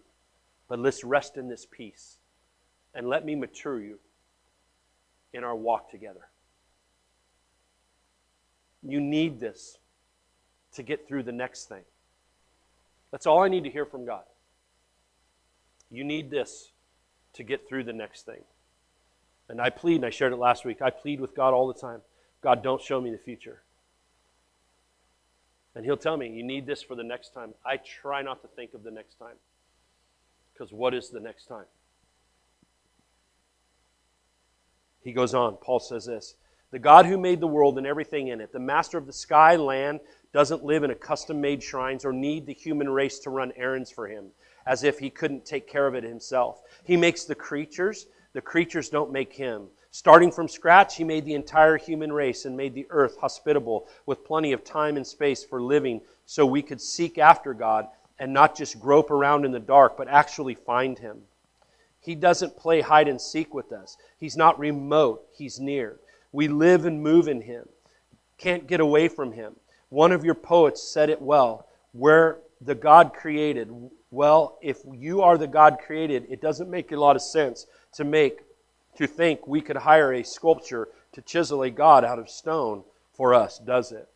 [0.68, 2.18] But let's rest in this peace
[2.93, 3.99] and let me mature you
[5.33, 6.27] in our walk together.
[8.81, 9.77] You need this
[10.73, 11.83] to get through the next thing.
[13.11, 14.23] That's all I need to hear from God.
[15.91, 16.71] You need this
[17.33, 18.41] to get through the next thing.
[19.49, 21.79] And I plead, and I shared it last week, I plead with God all the
[21.79, 22.01] time
[22.41, 23.61] God, don't show me the future.
[25.75, 27.53] And He'll tell me, you need this for the next time.
[27.65, 29.35] I try not to think of the next time.
[30.53, 31.65] Because what is the next time?
[35.01, 36.35] He goes on, Paul says this
[36.71, 39.55] The God who made the world and everything in it, the master of the sky,
[39.55, 39.99] land,
[40.33, 43.91] doesn't live in a custom made shrines or need the human race to run errands
[43.91, 44.31] for him
[44.69, 46.61] as if he couldn't take care of it himself.
[46.83, 49.67] He makes the creatures, the creatures don't make him.
[49.91, 54.23] Starting from scratch, he made the entire human race and made the earth hospitable with
[54.23, 57.87] plenty of time and space for living so we could seek after God
[58.19, 61.23] and not just grope around in the dark, but actually find him.
[62.01, 63.97] He doesn't play hide and seek with us.
[64.17, 65.99] He's not remote, he's near.
[66.31, 67.67] We live and move in him.
[68.37, 69.55] Can't get away from him.
[69.89, 73.69] One of your poets said it well where the God created.
[74.11, 78.03] Well, if you are the God created, it doesn't make a lot of sense to
[78.03, 78.41] make
[78.97, 82.83] to think we could hire a sculpture to chisel a God out of stone
[83.13, 84.07] for us, does it?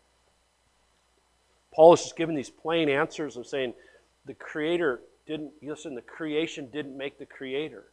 [1.74, 3.74] Paul is just giving these plain answers of saying
[4.26, 7.86] the creator didn't listen, the creation didn't make the creator.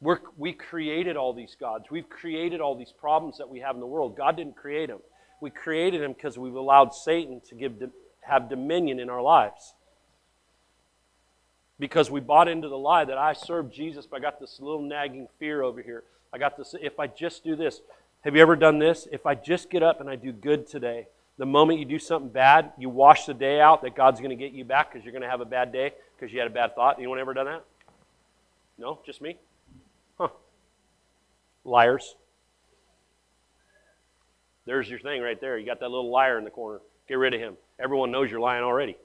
[0.00, 1.86] We're, we created all these gods.
[1.90, 4.16] We've created all these problems that we have in the world.
[4.16, 5.00] God didn't create them.
[5.40, 7.74] We created them because we've allowed Satan to give,
[8.20, 9.74] have dominion in our lives.
[11.80, 14.82] Because we bought into the lie that I serve Jesus, but I got this little
[14.82, 16.04] nagging fear over here.
[16.32, 17.80] I got this, if I just do this.
[18.22, 19.08] Have you ever done this?
[19.10, 21.06] If I just get up and I do good today,
[21.38, 24.36] the moment you do something bad, you wash the day out that God's going to
[24.36, 26.52] get you back because you're going to have a bad day because you had a
[26.52, 26.98] bad thought.
[26.98, 27.64] Anyone ever done that?
[28.76, 28.98] No?
[29.06, 29.36] Just me?
[30.18, 30.28] Huh.
[31.64, 32.16] Liars.
[34.66, 35.56] There's your thing right there.
[35.56, 36.80] You got that little liar in the corner.
[37.08, 37.56] Get rid of him.
[37.78, 38.96] Everyone knows you're lying already.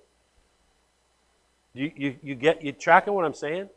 [1.74, 3.70] You, you, you get you tracking what I'm saying?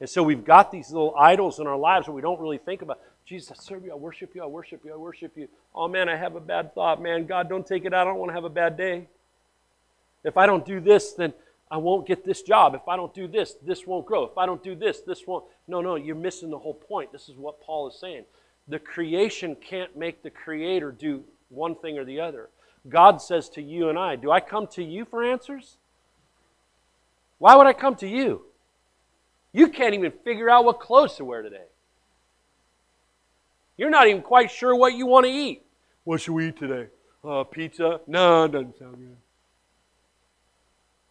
[0.00, 2.82] And so we've got these little idols in our lives that we don't really think
[2.82, 3.00] about.
[3.26, 5.48] Jesus, I serve you, I worship you, I worship you, I worship you.
[5.74, 7.00] Oh man, I have a bad thought.
[7.00, 8.06] Man, God, don't take it out.
[8.06, 9.08] I don't want to have a bad day.
[10.24, 11.32] If I don't do this, then
[11.70, 12.74] I won't get this job.
[12.74, 14.24] If I don't do this, this won't grow.
[14.24, 15.44] If I don't do this, this won't.
[15.66, 17.12] No, no, you're missing the whole point.
[17.12, 18.24] This is what Paul is saying.
[18.68, 22.50] The creation can't make the creator do one thing or the other.
[22.88, 25.76] God says to you and I, Do I come to you for answers?
[27.38, 28.42] Why would I come to you?
[29.52, 31.64] You can't even figure out what clothes to wear today.
[33.76, 35.62] You're not even quite sure what you want to eat.
[36.04, 36.88] What should we eat today?
[37.24, 38.00] Uh, pizza?
[38.06, 39.16] No, it doesn't sound good.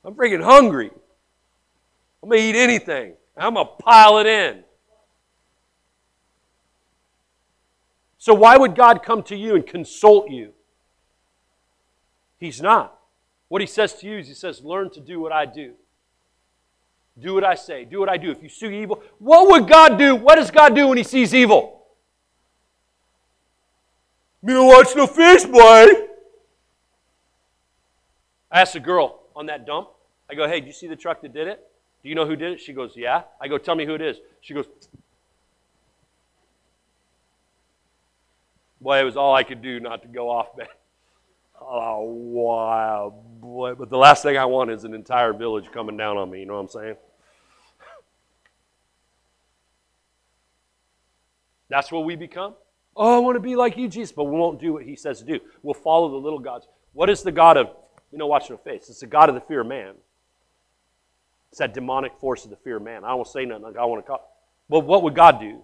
[0.05, 0.91] I'm freaking hungry.
[2.21, 3.13] I'm going to eat anything.
[3.35, 4.63] I'm going to pile it in.
[8.17, 10.53] So, why would God come to you and consult you?
[12.39, 12.97] He's not.
[13.49, 15.73] What he says to you is he says, learn to do what I do.
[17.19, 17.85] Do what I say.
[17.85, 18.31] Do what I do.
[18.31, 20.15] If you see evil, what would God do?
[20.15, 21.72] What does God do when he sees evil?
[24.43, 26.09] Me don't watch the fish, boy.
[28.51, 29.87] I asked a girl on that dump.
[30.29, 31.65] I go, hey, do you see the truck that did it?
[32.03, 32.59] Do you know who did it?
[32.59, 33.23] She goes, yeah.
[33.39, 34.17] I go, tell me who it is.
[34.41, 34.65] She goes,
[38.81, 40.67] boy, it was all I could do not to go off, man.
[41.61, 43.75] Oh, wow, boy.
[43.75, 46.41] But the last thing I want is an entire village coming down on me.
[46.41, 46.95] You know what I'm saying?
[51.69, 52.55] That's what we become.
[52.95, 55.19] Oh, I want to be like you, Jesus, but we won't do what he says
[55.19, 55.39] to do.
[55.63, 56.67] We'll follow the little gods.
[56.93, 57.69] What is the God of,
[58.11, 58.89] you know, watch no face?
[58.89, 59.95] It's the God of the fear of man.
[61.49, 63.03] It's that demonic force of the fear of man.
[63.03, 64.29] I won't say nothing I want to call.
[64.69, 65.63] Well, what would God do?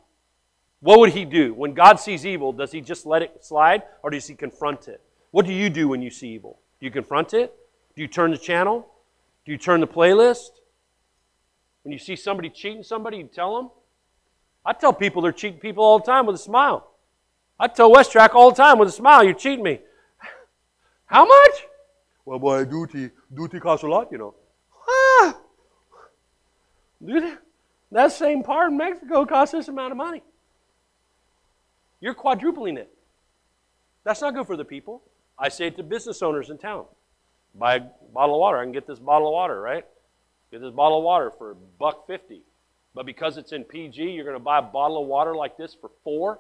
[0.82, 1.53] What would he do?
[1.53, 5.01] When God sees evil, does he just let it slide or does he confront it?
[5.32, 6.59] What do you do when you see evil?
[6.80, 7.53] Do you confront it?
[7.95, 8.88] Do you turn the channel?
[9.45, 10.49] Do you turn the playlist?
[11.84, 13.71] When you see somebody cheating somebody, you tell them?
[14.65, 16.89] I tell people they're cheating people all the time with a smile.
[17.60, 19.80] I tell West Track all the time with a smile, you're cheating me.
[21.05, 21.66] How much?
[22.26, 24.36] Well, boy, duty, duty costs a lot, you know.
[24.88, 25.38] Ah,
[27.05, 27.38] dude,
[27.91, 30.24] that same part in Mexico costs this amount of money.
[31.99, 32.89] You're quadrupling it.
[34.03, 35.01] That's not good for the people.
[35.38, 36.86] I say it to business owners in town.
[37.55, 37.82] Buy a
[38.14, 38.57] bottle of water.
[38.57, 39.86] I can get this bottle of water, right?
[40.51, 42.41] Get this bottle of water for buck fifty.
[42.95, 45.76] But because it's in PG, you're going to buy a bottle of water like this
[45.80, 46.39] for four?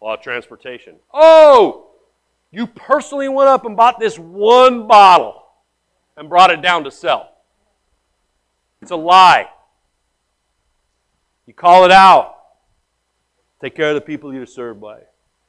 [0.00, 0.96] Well, transportation.
[1.12, 1.90] Oh!
[2.50, 5.44] You personally went up and bought this one bottle
[6.16, 7.30] and brought it down to sell.
[8.80, 9.48] It's a lie.
[11.46, 12.36] You call it out.
[13.60, 15.00] Take care of the people you're served by.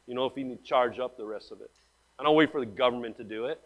[0.07, 1.69] You know, if you need to charge up the rest of it.
[2.17, 3.61] I don't wait for the government to do it.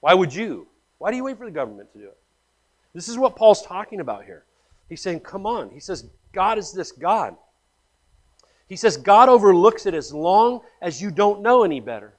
[0.00, 0.66] Why would you?
[0.98, 2.18] Why do you wait for the government to do it?
[2.92, 4.44] This is what Paul's talking about here.
[4.88, 5.70] He's saying, come on.
[5.70, 7.36] He says, God is this God.
[8.70, 12.14] He says, God overlooks it as long as you don't know any better.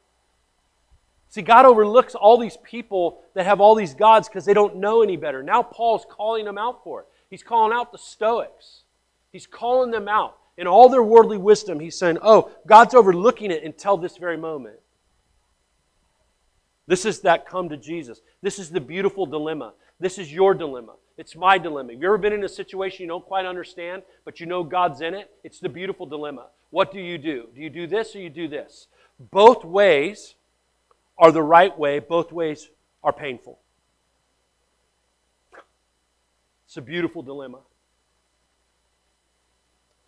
[1.29, 5.01] See, God overlooks all these people that have all these gods because they don't know
[5.01, 5.41] any better.
[5.41, 7.07] Now Paul's calling them out for it.
[7.29, 8.83] He's calling out the Stoics.
[9.31, 13.63] He's calling them out in all their worldly wisdom, he's saying, Oh, God's overlooking it
[13.63, 14.75] until this very moment.
[16.91, 18.19] This is that come to Jesus.
[18.41, 19.71] This is the beautiful dilemma.
[20.01, 20.95] This is your dilemma.
[21.17, 21.93] It's my dilemma.
[21.93, 24.99] Have you ever been in a situation you don't quite understand, but you know God's
[24.99, 25.31] in it?
[25.41, 26.47] It's the beautiful dilemma.
[26.69, 27.47] What do you do?
[27.55, 28.87] Do you do this or you do this?
[29.17, 30.35] Both ways
[31.17, 32.67] are the right way, both ways
[33.05, 33.59] are painful.
[36.65, 37.59] It's a beautiful dilemma.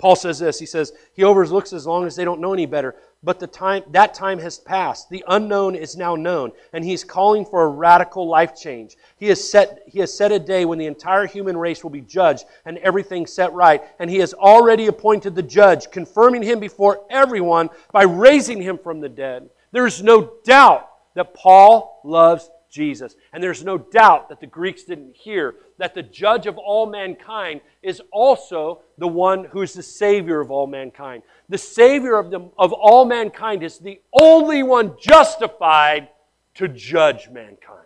[0.04, 0.60] Paul says this.
[0.60, 2.94] He says, He overlooks as long as they don't know any better.
[3.24, 5.10] But the time that time has passed.
[5.10, 8.98] The unknown is now known, and he's calling for a radical life change.
[9.16, 12.02] He has set he has set a day when the entire human race will be
[12.02, 13.82] judged and everything set right.
[13.98, 19.00] And he has already appointed the judge, confirming him before everyone by raising him from
[19.00, 19.50] the dead.
[19.72, 23.16] There is no doubt that Paul loves Jesus.
[23.32, 27.62] And there's no doubt that the Greeks didn't hear that the judge of all mankind
[27.84, 31.22] is also the one who is the Savior of all mankind.
[31.50, 36.10] The Savior of, them, of all mankind is the only one justified
[36.56, 37.80] to judge mankind.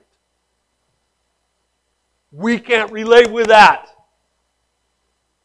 [2.32, 3.90] We can't relate with that.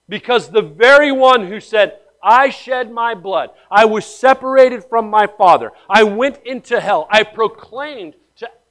[0.09, 3.51] Because the very one who said, I shed my blood.
[3.69, 5.73] I was separated from my Father.
[5.89, 7.09] I went into hell.
[7.11, 8.15] I proclaimed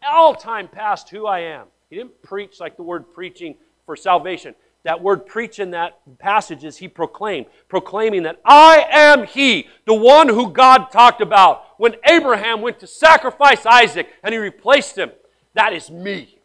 [0.07, 1.67] all time past who I am.
[1.89, 4.55] He didn't preach like the word preaching for salvation.
[4.83, 9.93] That word preach in that passage is he proclaimed, proclaiming that I am he, the
[9.93, 15.11] one who God talked about when Abraham went to sacrifice Isaac and he replaced him.
[15.53, 16.39] That is me.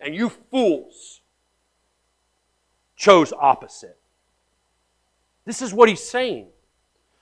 [0.00, 1.20] And you fools
[2.96, 3.98] chose opposite.
[5.44, 6.46] This is what he's saying.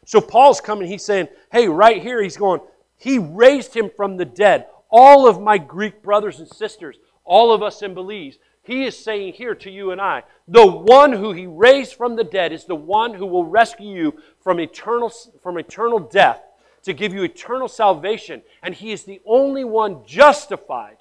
[0.04, 2.60] So Paul's coming, he's saying, hey, right here, he's going,
[2.98, 7.62] he raised him from the dead all of my Greek brothers and sisters, all of
[7.62, 11.46] us in Belize, he is saying here to you and I, the one who he
[11.46, 15.10] raised from the dead is the one who will rescue you from eternal,
[15.42, 16.40] from eternal death
[16.84, 18.42] to give you eternal salvation.
[18.62, 20.98] And he is the only one justified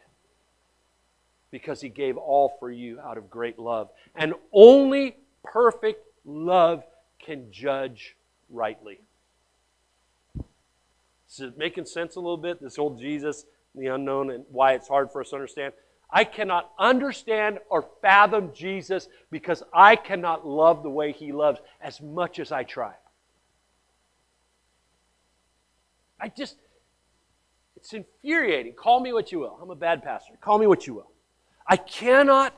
[1.52, 3.89] because he gave all for you out of great love.
[4.16, 6.84] And only perfect love
[7.20, 8.16] can judge
[8.50, 9.02] rightly.
[11.30, 12.62] Is it making sense a little bit?
[12.62, 15.74] This old Jesus the unknown and why it's hard for us to understand.
[16.09, 22.01] I cannot understand or fathom Jesus because I cannot love the way he loves as
[22.01, 22.93] much as I try.
[26.19, 26.57] I just,
[27.78, 28.74] It's infuriating.
[28.74, 29.57] Call me what you will.
[29.61, 30.34] I'm a bad pastor.
[30.41, 31.11] Call me what you will.
[31.65, 32.53] I cannot,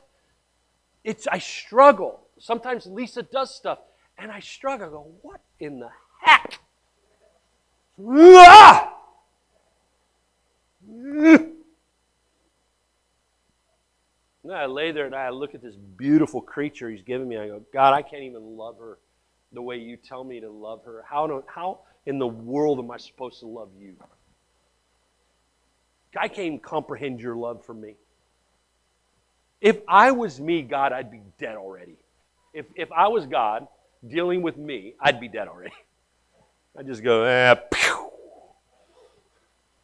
[1.04, 2.22] it's, I struggle.
[2.40, 3.80] Sometimes Lisa does stuff,
[4.18, 4.88] and I struggle.
[4.88, 5.90] I go, what in the
[6.22, 6.60] heck?
[8.06, 8.93] Ah!
[14.44, 17.38] And I lay there and I look at this beautiful creature he's given me.
[17.38, 19.00] I go, God, I can't even love her
[19.54, 21.04] the way you tell me to love her.
[21.08, 23.96] How, do, how in the world am I supposed to love you?
[26.20, 27.96] I can't even comprehend your love for me.
[29.62, 31.96] If I was me, God, I'd be dead already.
[32.54, 33.68] If, if I was God
[34.06, 35.74] dealing with me, I'd be dead already.
[36.78, 38.13] I'd just go, eh, pew.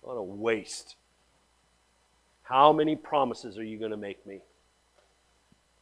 [0.09, 0.95] What a waste.
[2.41, 4.39] How many promises are you going to make me?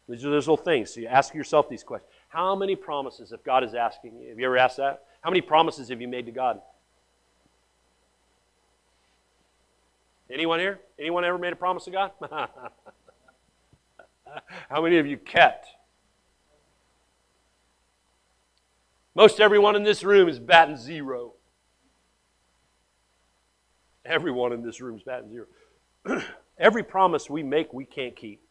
[0.09, 0.93] These are those little things.
[0.93, 2.11] So you ask yourself these questions.
[2.27, 5.05] How many promises, if God is asking you, have you ever asked that?
[5.21, 6.59] How many promises have you made to God?
[10.29, 10.81] Anyone here?
[10.99, 12.11] Anyone ever made a promise to God?
[14.69, 15.69] How many of you kept?
[19.15, 21.31] Most everyone in this room is batting zero.
[24.07, 25.45] Everyone in this room is batting zero.
[26.57, 28.41] Every promise we make, we can't keep.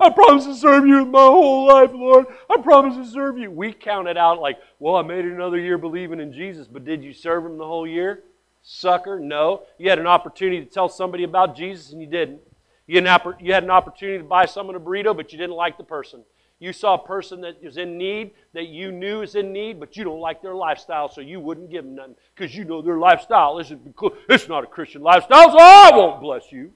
[0.00, 2.26] I promise to serve you my whole life, Lord.
[2.48, 3.50] I promise to serve you.
[3.50, 6.84] We count it out like, well, I made it another year believing in Jesus, but
[6.84, 8.22] did you serve him the whole year?
[8.62, 9.62] Sucker, no.
[9.76, 12.40] You had an opportunity to tell somebody about Jesus and you didn't.
[12.86, 16.22] You had an opportunity to buy someone a burrito, but you didn't like the person.
[16.60, 19.96] You saw a person that is in need, that you knew is in need, but
[19.96, 22.98] you don't like their lifestyle, so you wouldn't give them nothing because you know their
[22.98, 23.94] lifestyle isn't
[24.28, 26.72] it's not a Christian lifestyle, so I won't bless you.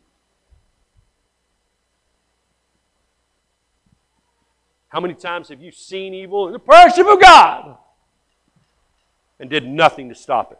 [4.88, 7.78] How many times have you seen evil in the person of God
[9.40, 10.58] and did nothing to stop it?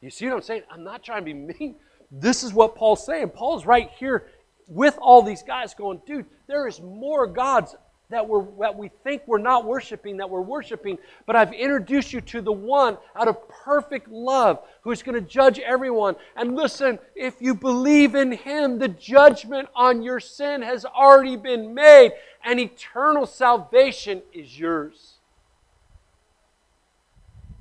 [0.00, 0.62] You see what I'm saying?
[0.70, 1.76] I'm not trying to be mean.
[2.10, 3.28] This is what Paul's saying.
[3.30, 4.26] Paul's right here
[4.74, 7.76] with all these guys going, dude, there is more gods
[8.10, 12.20] that, we're, that we think we're not worshiping, that we're worshiping, but I've introduced you
[12.20, 16.16] to the one out of perfect love who's going to judge everyone.
[16.36, 21.74] And listen, if you believe in him, the judgment on your sin has already been
[21.74, 22.12] made,
[22.44, 25.14] and eternal salvation is yours.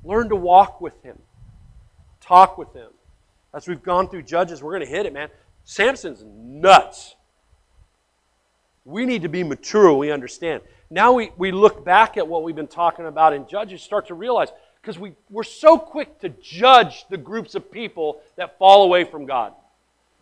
[0.04, 1.20] Learn to walk with him,
[2.20, 2.90] talk with him.
[3.54, 5.30] As we've gone through Judges, we're going to hit it, man.
[5.64, 7.16] Samson's nuts.
[8.86, 10.62] We need to be mature, we understand.
[10.90, 14.14] Now we, we look back at what we've been talking about and Judges, start to
[14.14, 14.50] realize,
[14.82, 19.26] because we, we're so quick to judge the groups of people that fall away from
[19.26, 19.54] God.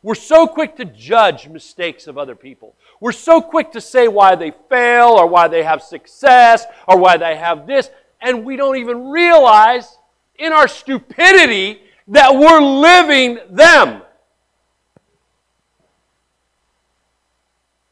[0.04, 2.76] We're so quick to judge mistakes of other people.
[3.00, 7.18] We're so quick to say why they fail or why they have success or why
[7.18, 7.90] they have this,
[8.22, 9.98] and we don't even realize
[10.38, 14.02] in our stupidity that we're living them.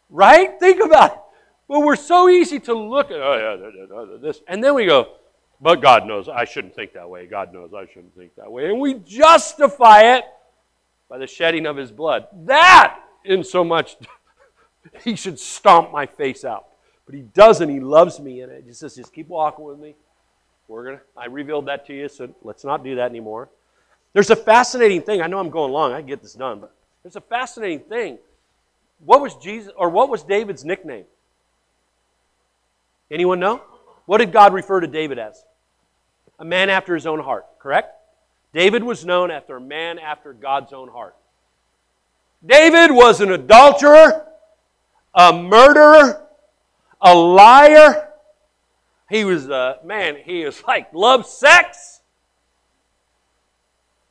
[0.10, 0.60] Right?
[0.60, 1.20] Think about it.
[1.68, 4.42] But we're so easy to look at, oh, yeah, this.
[4.48, 5.16] And then we go,
[5.60, 7.26] but God knows I shouldn't think that way.
[7.26, 8.70] God knows I shouldn't think that way.
[8.70, 10.24] And we justify it
[11.10, 12.28] by the shedding of his blood.
[12.46, 13.98] That, in so much,
[15.04, 16.68] he should stomp my face out.
[17.06, 17.70] But he doesn't.
[17.70, 18.64] He loves me in it.
[18.66, 19.96] He says, just keep walking with me.
[20.68, 21.02] We're gonna.
[21.16, 23.50] I revealed that to you, so let's not do that anymore.
[24.12, 25.22] There's a fascinating thing.
[25.22, 25.94] I know I'm going long.
[25.94, 28.18] I get this done, but there's a fascinating thing
[29.06, 31.06] what was Jesus or what was David's nickname?
[33.10, 33.61] Anyone know?
[34.06, 35.44] What did God refer to David as?
[36.40, 37.94] A man after his own heart, correct?
[38.53, 41.15] David was known after a man after God's own heart.
[42.45, 44.26] David was an adulterer,
[45.14, 46.26] a murderer,
[47.02, 48.10] a liar.
[49.10, 52.02] He was a man, he was like loved sex.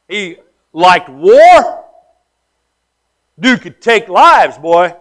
[0.09, 0.37] He
[0.73, 1.86] liked war.
[3.39, 4.95] Dude could take lives, boy.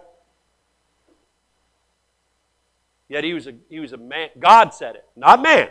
[3.08, 4.30] Yet he was a, he was a man.
[4.38, 5.68] God said it, not man.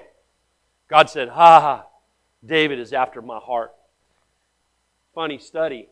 [0.88, 1.86] God said, Ha ha,
[2.46, 3.74] David is after my heart.
[5.14, 5.88] Funny study.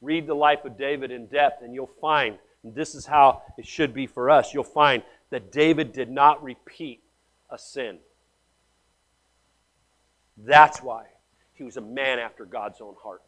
[0.00, 3.66] Read the life of David in depth, and you'll find, and this is how it
[3.66, 7.00] should be for us, you'll find that David did not repeat
[7.50, 7.98] a sin.
[10.36, 11.06] That's why
[11.54, 13.22] he was a man after God's own heart.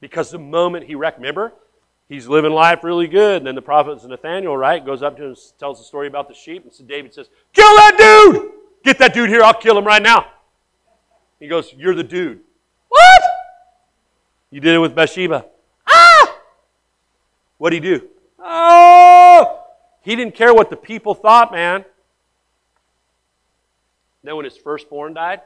[0.00, 1.52] Because the moment he wrecked, remember,
[2.08, 3.38] he's living life really good.
[3.38, 6.28] And then the prophet Nathaniel, right, goes up to him and tells the story about
[6.28, 6.64] the sheep.
[6.64, 8.52] And so David says, Kill that dude!
[8.84, 10.26] Get that dude here, I'll kill him right now.
[11.40, 12.40] He goes, You're the dude.
[12.88, 13.22] What?
[14.50, 15.46] You did it with Bathsheba.
[15.86, 16.36] Ah!
[17.58, 18.08] What'd he do?
[18.38, 19.64] Oh!
[20.02, 21.84] He didn't care what the people thought, man.
[24.22, 25.40] Then when his firstborn died,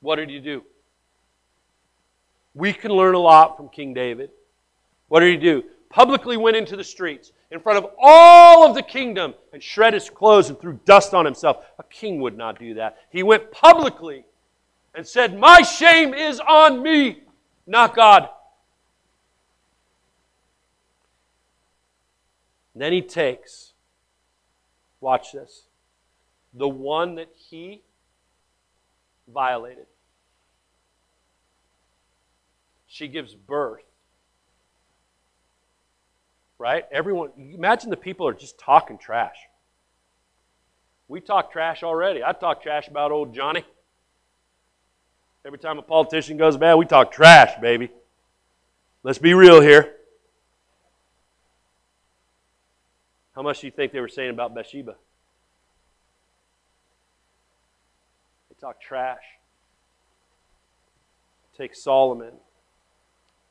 [0.00, 0.62] What did he do?
[2.58, 4.30] We can learn a lot from King David.
[5.06, 5.62] What did he do?
[5.90, 10.10] Publicly went into the streets in front of all of the kingdom and shred his
[10.10, 11.64] clothes and threw dust on himself.
[11.78, 12.98] A king would not do that.
[13.10, 14.24] He went publicly
[14.92, 17.22] and said, My shame is on me,
[17.64, 18.28] not God.
[22.74, 23.72] then he takes,
[25.00, 25.64] watch this,
[26.54, 27.82] the one that he
[29.26, 29.86] violated.
[32.98, 33.84] She gives birth.
[36.58, 36.84] Right?
[36.90, 39.36] Everyone, imagine the people are just talking trash.
[41.06, 42.24] We talk trash already.
[42.24, 43.64] I talk trash about old Johnny.
[45.46, 47.88] Every time a politician goes bad, we talk trash, baby.
[49.04, 49.94] Let's be real here.
[53.36, 54.96] How much do you think they were saying about Bathsheba?
[58.48, 59.22] They talk trash.
[61.56, 62.32] Take Solomon.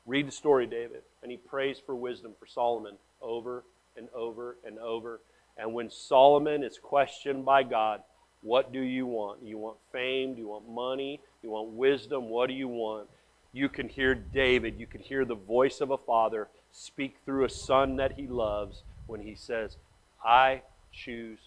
[0.08, 1.02] Read the story, David.
[1.22, 3.64] And he prays for wisdom for Solomon over
[3.94, 5.20] and over and over.
[5.58, 8.00] And when Solomon is questioned by God,
[8.40, 9.42] what do you want?
[9.42, 10.34] You want fame?
[10.34, 11.20] Do you want money?
[11.42, 12.30] You want wisdom?
[12.30, 13.08] What do you want?
[13.52, 17.50] You can hear David, you can hear the voice of a father speak through a
[17.50, 19.76] son that he loves when he says,
[20.24, 20.62] I
[20.92, 21.38] choose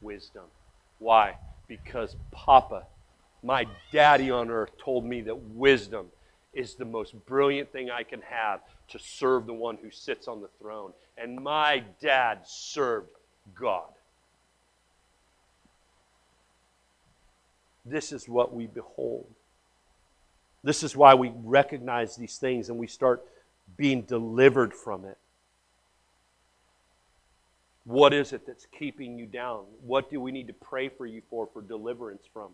[0.00, 0.44] wisdom.
[0.98, 1.36] Why?
[1.68, 2.84] Because Papa,
[3.42, 6.06] my daddy on earth, told me that wisdom
[6.52, 10.40] is the most brilliant thing I can have to serve the one who sits on
[10.40, 10.92] the throne.
[11.16, 13.10] And my dad served
[13.54, 13.88] God.
[17.84, 19.26] This is what we behold.
[20.62, 23.24] This is why we recognize these things and we start
[23.76, 25.16] being delivered from it.
[27.84, 29.64] What is it that's keeping you down?
[29.82, 32.50] What do we need to pray for you for, for deliverance from?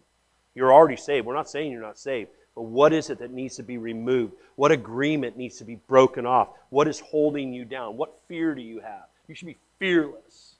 [0.55, 1.27] You're already saved.
[1.27, 4.33] We're not saying you're not saved, but what is it that needs to be removed?
[4.57, 6.49] What agreement needs to be broken off?
[6.71, 7.99] What is holding you down?
[7.99, 9.05] What fear do you have?
[9.29, 10.55] You should be fearless.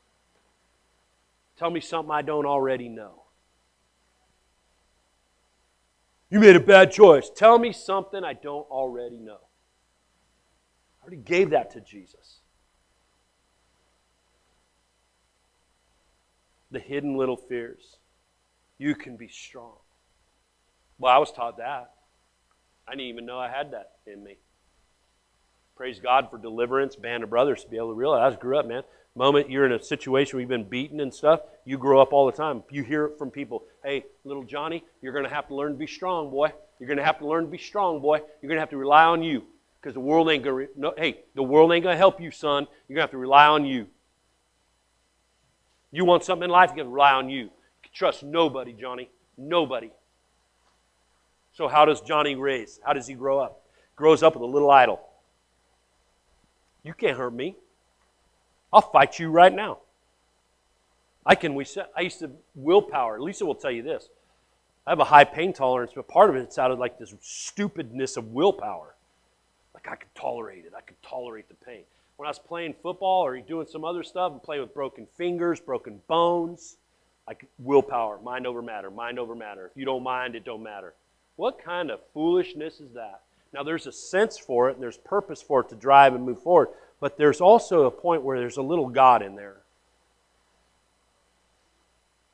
[1.59, 3.23] Tell me something I don't already know.
[6.29, 7.31] You made a bad choice.
[7.35, 9.39] Tell me something I don't already know.
[11.01, 12.41] I already gave that to Jesus.
[16.71, 17.97] The hidden little fears.
[18.77, 19.77] You can be strong.
[20.99, 21.91] Well, I was taught that.
[22.89, 24.37] I didn't even know I had that in me.
[25.77, 28.35] Praise God for deliverance, band of brothers to be able to realize.
[28.35, 28.83] I grew up, man.
[29.15, 32.27] Moment you're in a situation where you've been beaten and stuff, you grow up all
[32.27, 32.63] the time.
[32.71, 33.65] You hear it from people.
[33.83, 36.53] Hey, little Johnny, you're going to have to learn to be strong, boy.
[36.79, 38.21] You're going to have to learn to be strong, boy.
[38.41, 39.45] You're going to have to rely on you
[39.81, 40.73] because the world ain't going to.
[40.77, 42.67] No, hey, the world ain't going to help you, son.
[42.89, 43.87] You're going to have to rely on you.
[45.93, 47.45] You want something in life, you got to rely on you.
[47.45, 49.09] you trust nobody, Johnny.
[49.39, 49.91] Nobody.
[51.57, 52.79] So how does Johnny raise?
[52.85, 53.63] How does he grow up?
[53.97, 55.01] Grows up with a little idol.
[56.83, 57.57] You can't hurt me.
[58.71, 59.79] I'll fight you right now.
[61.25, 61.55] I can.
[61.55, 61.65] We
[61.97, 63.19] I used to willpower.
[63.21, 64.11] Lisa will tell you this.
[64.87, 67.15] I have a high pain tolerance, but part of it it's out of like this
[67.23, 68.95] stupidness of willpower.
[69.73, 70.75] Like I could tolerate it.
[70.77, 71.85] I could tolerate the pain.
[72.17, 75.59] When I was playing football or doing some other stuff and playing with broken fingers,
[75.59, 76.77] broken bones,
[77.27, 79.67] like willpower, mind over matter, mind over matter.
[79.67, 80.93] If you don't mind, it don't matter.
[81.37, 83.21] What kind of foolishness is that?
[83.53, 86.43] Now, there's a sense for it and there's purpose for it to drive and move
[86.43, 86.69] forward,
[87.01, 89.57] but there's also a point where there's a little God in there.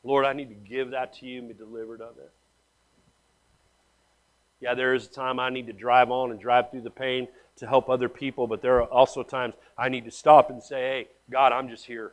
[0.04, 2.30] Lord, I need to give that to you and be delivered of it.
[4.60, 7.28] Yeah, there is a time I need to drive on and drive through the pain
[7.56, 10.76] to help other people, but there are also times I need to stop and say,
[10.76, 12.12] hey, God, I'm just here.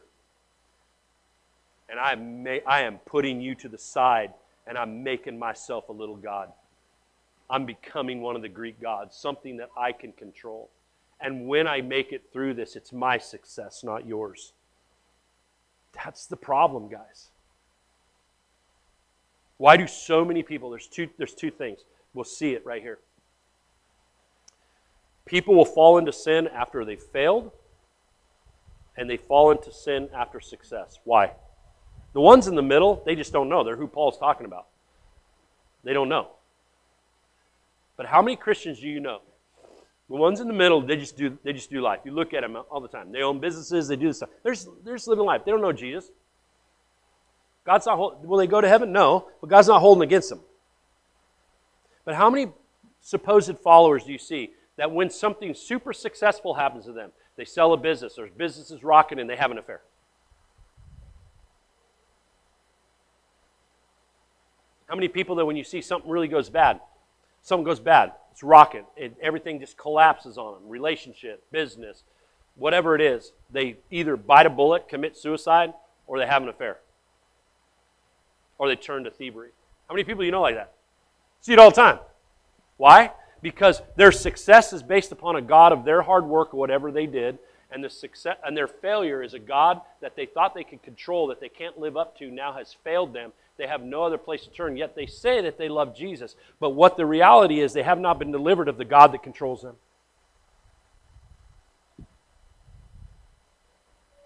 [1.89, 4.33] And I, may, I am putting you to the side
[4.67, 6.51] and I'm making myself a little God.
[7.49, 10.69] I'm becoming one of the Greek gods, something that I can control.
[11.19, 14.53] And when I make it through this, it's my success, not yours.
[15.93, 17.29] That's the problem, guys.
[19.57, 21.79] Why do so many people, there's two, there's two things.
[22.13, 22.99] We'll see it right here.
[25.25, 27.51] People will fall into sin after they've failed,
[28.95, 30.99] and they fall into sin after success.
[31.03, 31.33] Why?
[32.13, 33.63] The ones in the middle, they just don't know.
[33.63, 34.67] They're who Paul's talking about.
[35.83, 36.29] They don't know.
[37.99, 39.19] But how many Christians do you know?
[40.07, 41.99] The ones in the middle, they just do they just do life.
[42.05, 43.11] You look at them all the time.
[43.11, 44.29] They own businesses, they do this stuff.
[44.41, 45.41] They're just, they're just living life.
[45.43, 46.09] They don't know Jesus.
[47.65, 48.93] God's not hold, will they go to heaven?
[48.93, 50.39] No, but God's not holding against them.
[52.05, 52.53] But how many
[53.01, 57.73] supposed followers do you see that when something super successful happens to them, they sell
[57.73, 59.81] a business, their business is rocking, and they have an affair?
[64.87, 66.79] How many people that when you see something really goes bad,
[67.41, 72.03] something goes bad, it's rocking, it, everything just collapses on them, relationship, business,
[72.55, 75.73] whatever it is, they either bite a bullet, commit suicide,
[76.07, 76.77] or they have an affair.
[78.57, 79.49] Or they turn to thievery.
[79.87, 80.73] How many people you know like that?
[81.41, 81.99] See it all the time.
[82.77, 83.11] Why?
[83.41, 87.05] Because their success is based upon a God of their hard work or whatever they
[87.05, 87.39] did,
[87.71, 91.27] and the success and their failure is a God that they thought they could control
[91.27, 93.31] that they can't live up to now has failed them.
[93.59, 94.77] They have no other place to turn.
[94.77, 96.37] Yet they say that they love Jesus.
[96.61, 99.61] But what the reality is they have not been delivered of the God that controls
[99.61, 99.75] them.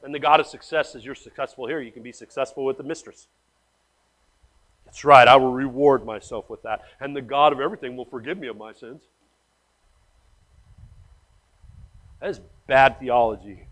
[0.03, 2.83] And the God of success is you're successful here, you can be successful with the
[2.83, 3.27] mistress.
[4.85, 6.81] That's right, I will reward myself with that.
[6.99, 9.01] And the God of everything will forgive me of my sins.
[12.21, 13.65] That is bad theology.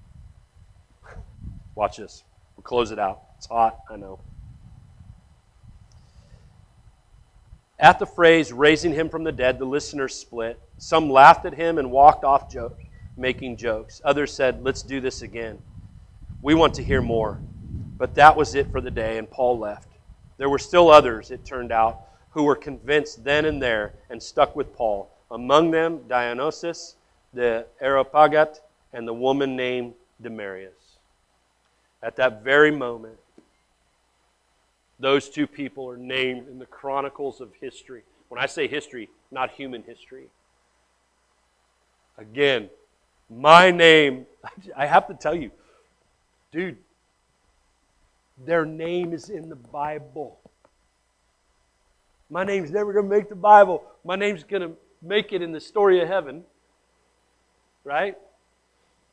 [1.76, 2.24] Watch this.
[2.56, 3.22] We'll close it out.
[3.38, 4.20] It's hot, I know.
[7.82, 10.62] At the phrase raising him from the dead, the listeners split.
[10.78, 12.80] Some laughed at him and walked off joke,
[13.18, 14.00] making jokes.
[14.06, 15.58] Others said, Let's do this again.
[16.44, 17.42] We want to hear more.
[17.98, 19.88] But that was it for the day, and Paul left.
[20.38, 22.02] There were still others, it turned out,
[22.32, 25.12] who were convinced then and there and stuck with Paul.
[25.32, 26.96] Among them, Dionysius
[27.34, 28.60] the Areopagite
[28.94, 30.98] and the woman named Damaris.
[32.04, 33.18] At that very moment,
[35.02, 38.04] those two people are named in the chronicles of history.
[38.30, 40.28] When I say history, not human history.
[42.18, 42.70] Again,
[43.30, 44.26] my name,
[44.78, 45.52] I have to tell you,
[46.52, 46.78] dude,
[48.46, 50.40] their name is in the Bible.
[52.30, 53.84] My name's never going to make the Bible.
[54.06, 54.72] My name's going to
[55.02, 56.44] make it in the story of heaven
[57.84, 58.16] right?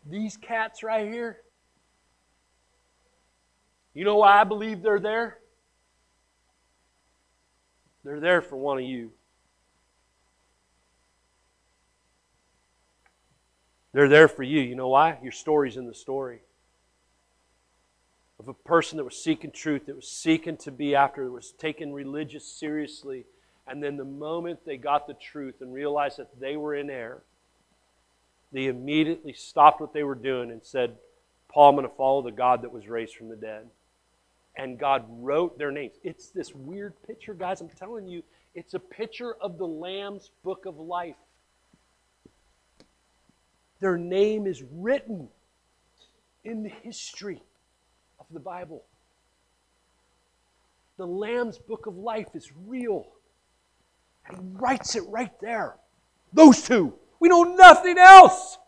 [0.09, 1.39] These cats right here,
[3.95, 5.39] you know why I believe they're there?
[8.05, 9.11] They're there for one of you.
[13.93, 14.61] They're there for you.
[14.61, 15.19] You know why?
[15.23, 16.41] Your story's in the story.
[18.39, 21.53] Of a person that was seeking truth, that was seeking to be after, that was
[21.53, 23.25] taking religious seriously.
[23.67, 27.23] And then the moment they got the truth and realized that they were in error,
[28.53, 30.97] they immediately stopped what they were doing and said,
[31.49, 33.67] Paul, I'm going to follow the God that was raised from the dead.
[34.59, 35.95] And God wrote their names.
[36.03, 37.61] It's this weird picture, guys.
[37.61, 38.23] I'm telling you,
[38.55, 41.15] it's a picture of the Lamb's book of life.
[43.81, 45.29] Their name is written
[46.45, 47.41] in the history
[48.19, 48.83] of the Bible.
[50.97, 53.07] The Lamb's book of life is real.
[54.27, 55.77] And he writes it right there.
[56.33, 56.95] Those two.
[57.21, 58.59] We know nothing else.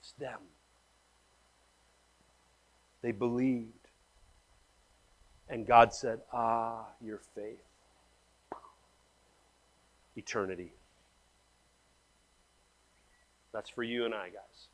[0.00, 0.40] It's them.
[3.00, 3.77] They believed.
[5.48, 7.62] And God said, Ah, your faith.
[10.16, 10.72] Eternity.
[13.52, 14.68] That's for you and I, guys.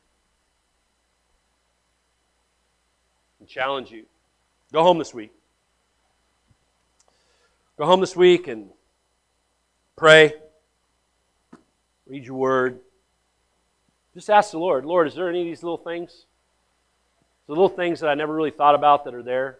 [3.39, 4.05] And challenge you.
[4.73, 5.31] Go home this week.
[7.77, 8.69] Go home this week and
[9.95, 10.33] pray.
[12.07, 12.79] Read your word.
[14.13, 16.25] Just ask the Lord, Lord, is there any of these little things?
[17.47, 19.59] The little things that I never really thought about that are there.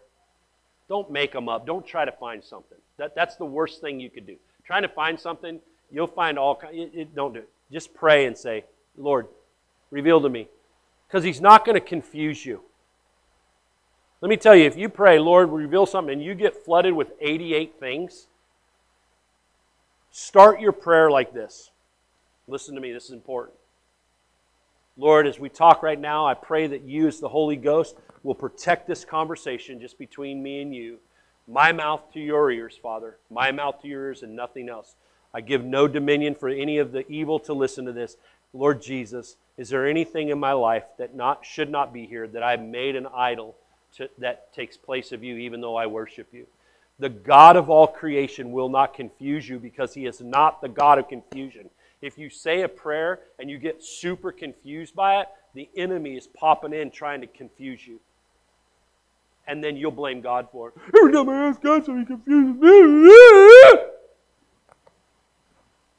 [0.88, 1.66] Don't make them up.
[1.66, 2.78] Don't try to find something.
[2.98, 4.36] That, that's the worst thing you could do.
[4.64, 5.60] Trying to find something,
[5.90, 6.92] you'll find all kinds.
[7.14, 7.48] Don't do it.
[7.72, 8.64] Just pray and say,
[8.96, 9.26] Lord,
[9.90, 10.48] reveal to me.
[11.06, 12.62] Because He's not going to confuse you.
[14.20, 17.12] Let me tell you, if you pray, Lord, reveal something, and you get flooded with
[17.20, 18.26] 88 things,
[20.10, 21.70] start your prayer like this
[22.48, 23.56] Listen to me, this is important.
[24.98, 28.34] Lord, as we talk right now, I pray that you, as the Holy Ghost, will
[28.34, 30.98] protect this conversation just between me and you.
[31.46, 33.18] My mouth to your ears, Father.
[33.30, 34.96] My mouth to yours and nothing else.
[35.34, 38.16] I give no dominion for any of the evil to listen to this.
[38.54, 42.42] Lord Jesus, is there anything in my life that not should not be here that
[42.42, 43.54] I've made an idol
[43.96, 46.46] to, that takes place of you, even though I worship you?
[46.98, 50.98] The God of all creation will not confuse you because he is not the God
[50.98, 51.68] of confusion.
[52.02, 56.26] If you say a prayer and you get super confused by it, the enemy is
[56.26, 58.00] popping in trying to confuse you.
[59.46, 60.74] And then you'll blame God for it.
[60.96, 63.78] Every time I ask God, so he confuses me.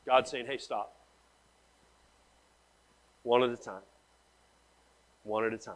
[0.06, 0.94] God's saying, hey, stop.
[3.24, 3.82] One at a time.
[5.24, 5.76] One at a time.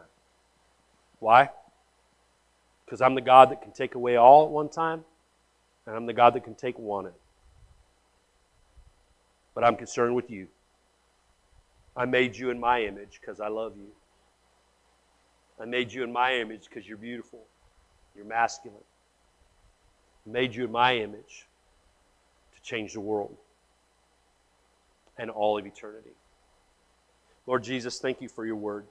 [1.18, 1.50] Why?
[2.84, 5.04] Because I'm the God that can take away all at one time,
[5.86, 7.14] and I'm the God that can take one at
[9.54, 10.48] but I'm concerned with you.
[11.96, 13.88] I made you in my image because I love you.
[15.60, 17.44] I made you in my image because you're beautiful,
[18.16, 18.80] you're masculine.
[20.24, 21.46] made you in my image
[22.54, 23.36] to change the world
[25.18, 26.16] and all of eternity.
[27.46, 28.86] Lord Jesus, thank you for your word.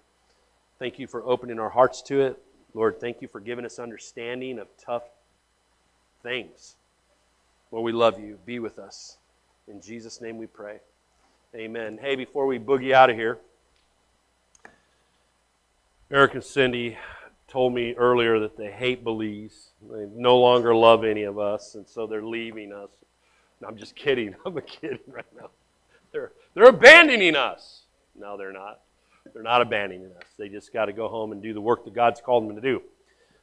[0.77, 2.39] Thank you for opening our hearts to it.
[2.73, 5.03] Lord, thank you for giving us understanding of tough
[6.23, 6.75] things.
[7.71, 8.37] Lord, we love you.
[8.45, 9.17] Be with us.
[9.71, 10.81] In Jesus' name we pray.
[11.55, 11.97] Amen.
[12.01, 13.39] Hey, before we boogie out of here,
[16.11, 16.97] Eric and Cindy
[17.47, 19.69] told me earlier that they hate Belize.
[19.89, 22.89] They no longer love any of us, and so they're leaving us.
[23.61, 24.35] No, I'm just kidding.
[24.45, 25.51] I'm a kidding right now.
[26.11, 27.83] They're, they're abandoning us.
[28.19, 28.81] No, they're not.
[29.33, 30.27] They're not abandoning us.
[30.37, 32.61] They just got to go home and do the work that God's called them to
[32.61, 32.81] do.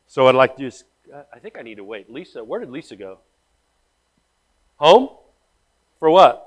[0.07, 0.85] So I'd like to just,
[1.33, 2.13] I think I need to wait.
[2.13, 3.21] Lisa, where did Lisa go?
[4.77, 5.09] Home?
[5.99, 6.45] For what?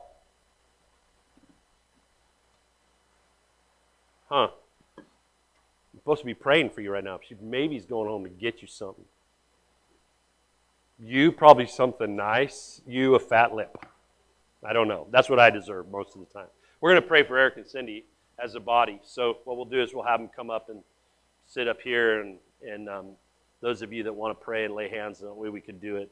[4.29, 4.47] Huh.
[4.97, 5.03] I'm
[5.99, 7.19] supposed to be praying for you right now.
[7.27, 9.03] She maybe he's going home to get you something.
[10.99, 12.81] You probably something nice.
[12.87, 13.75] You a fat lip.
[14.63, 15.07] I don't know.
[15.11, 16.47] That's what I deserve most of the time.
[16.79, 18.05] We're going to pray for Eric and Cindy
[18.41, 18.99] as a body.
[19.03, 20.81] So what we'll do is we'll have them come up and
[21.47, 23.07] sit up here, and and um,
[23.59, 25.97] those of you that want to pray and lay hands, the way we could do
[25.97, 26.09] it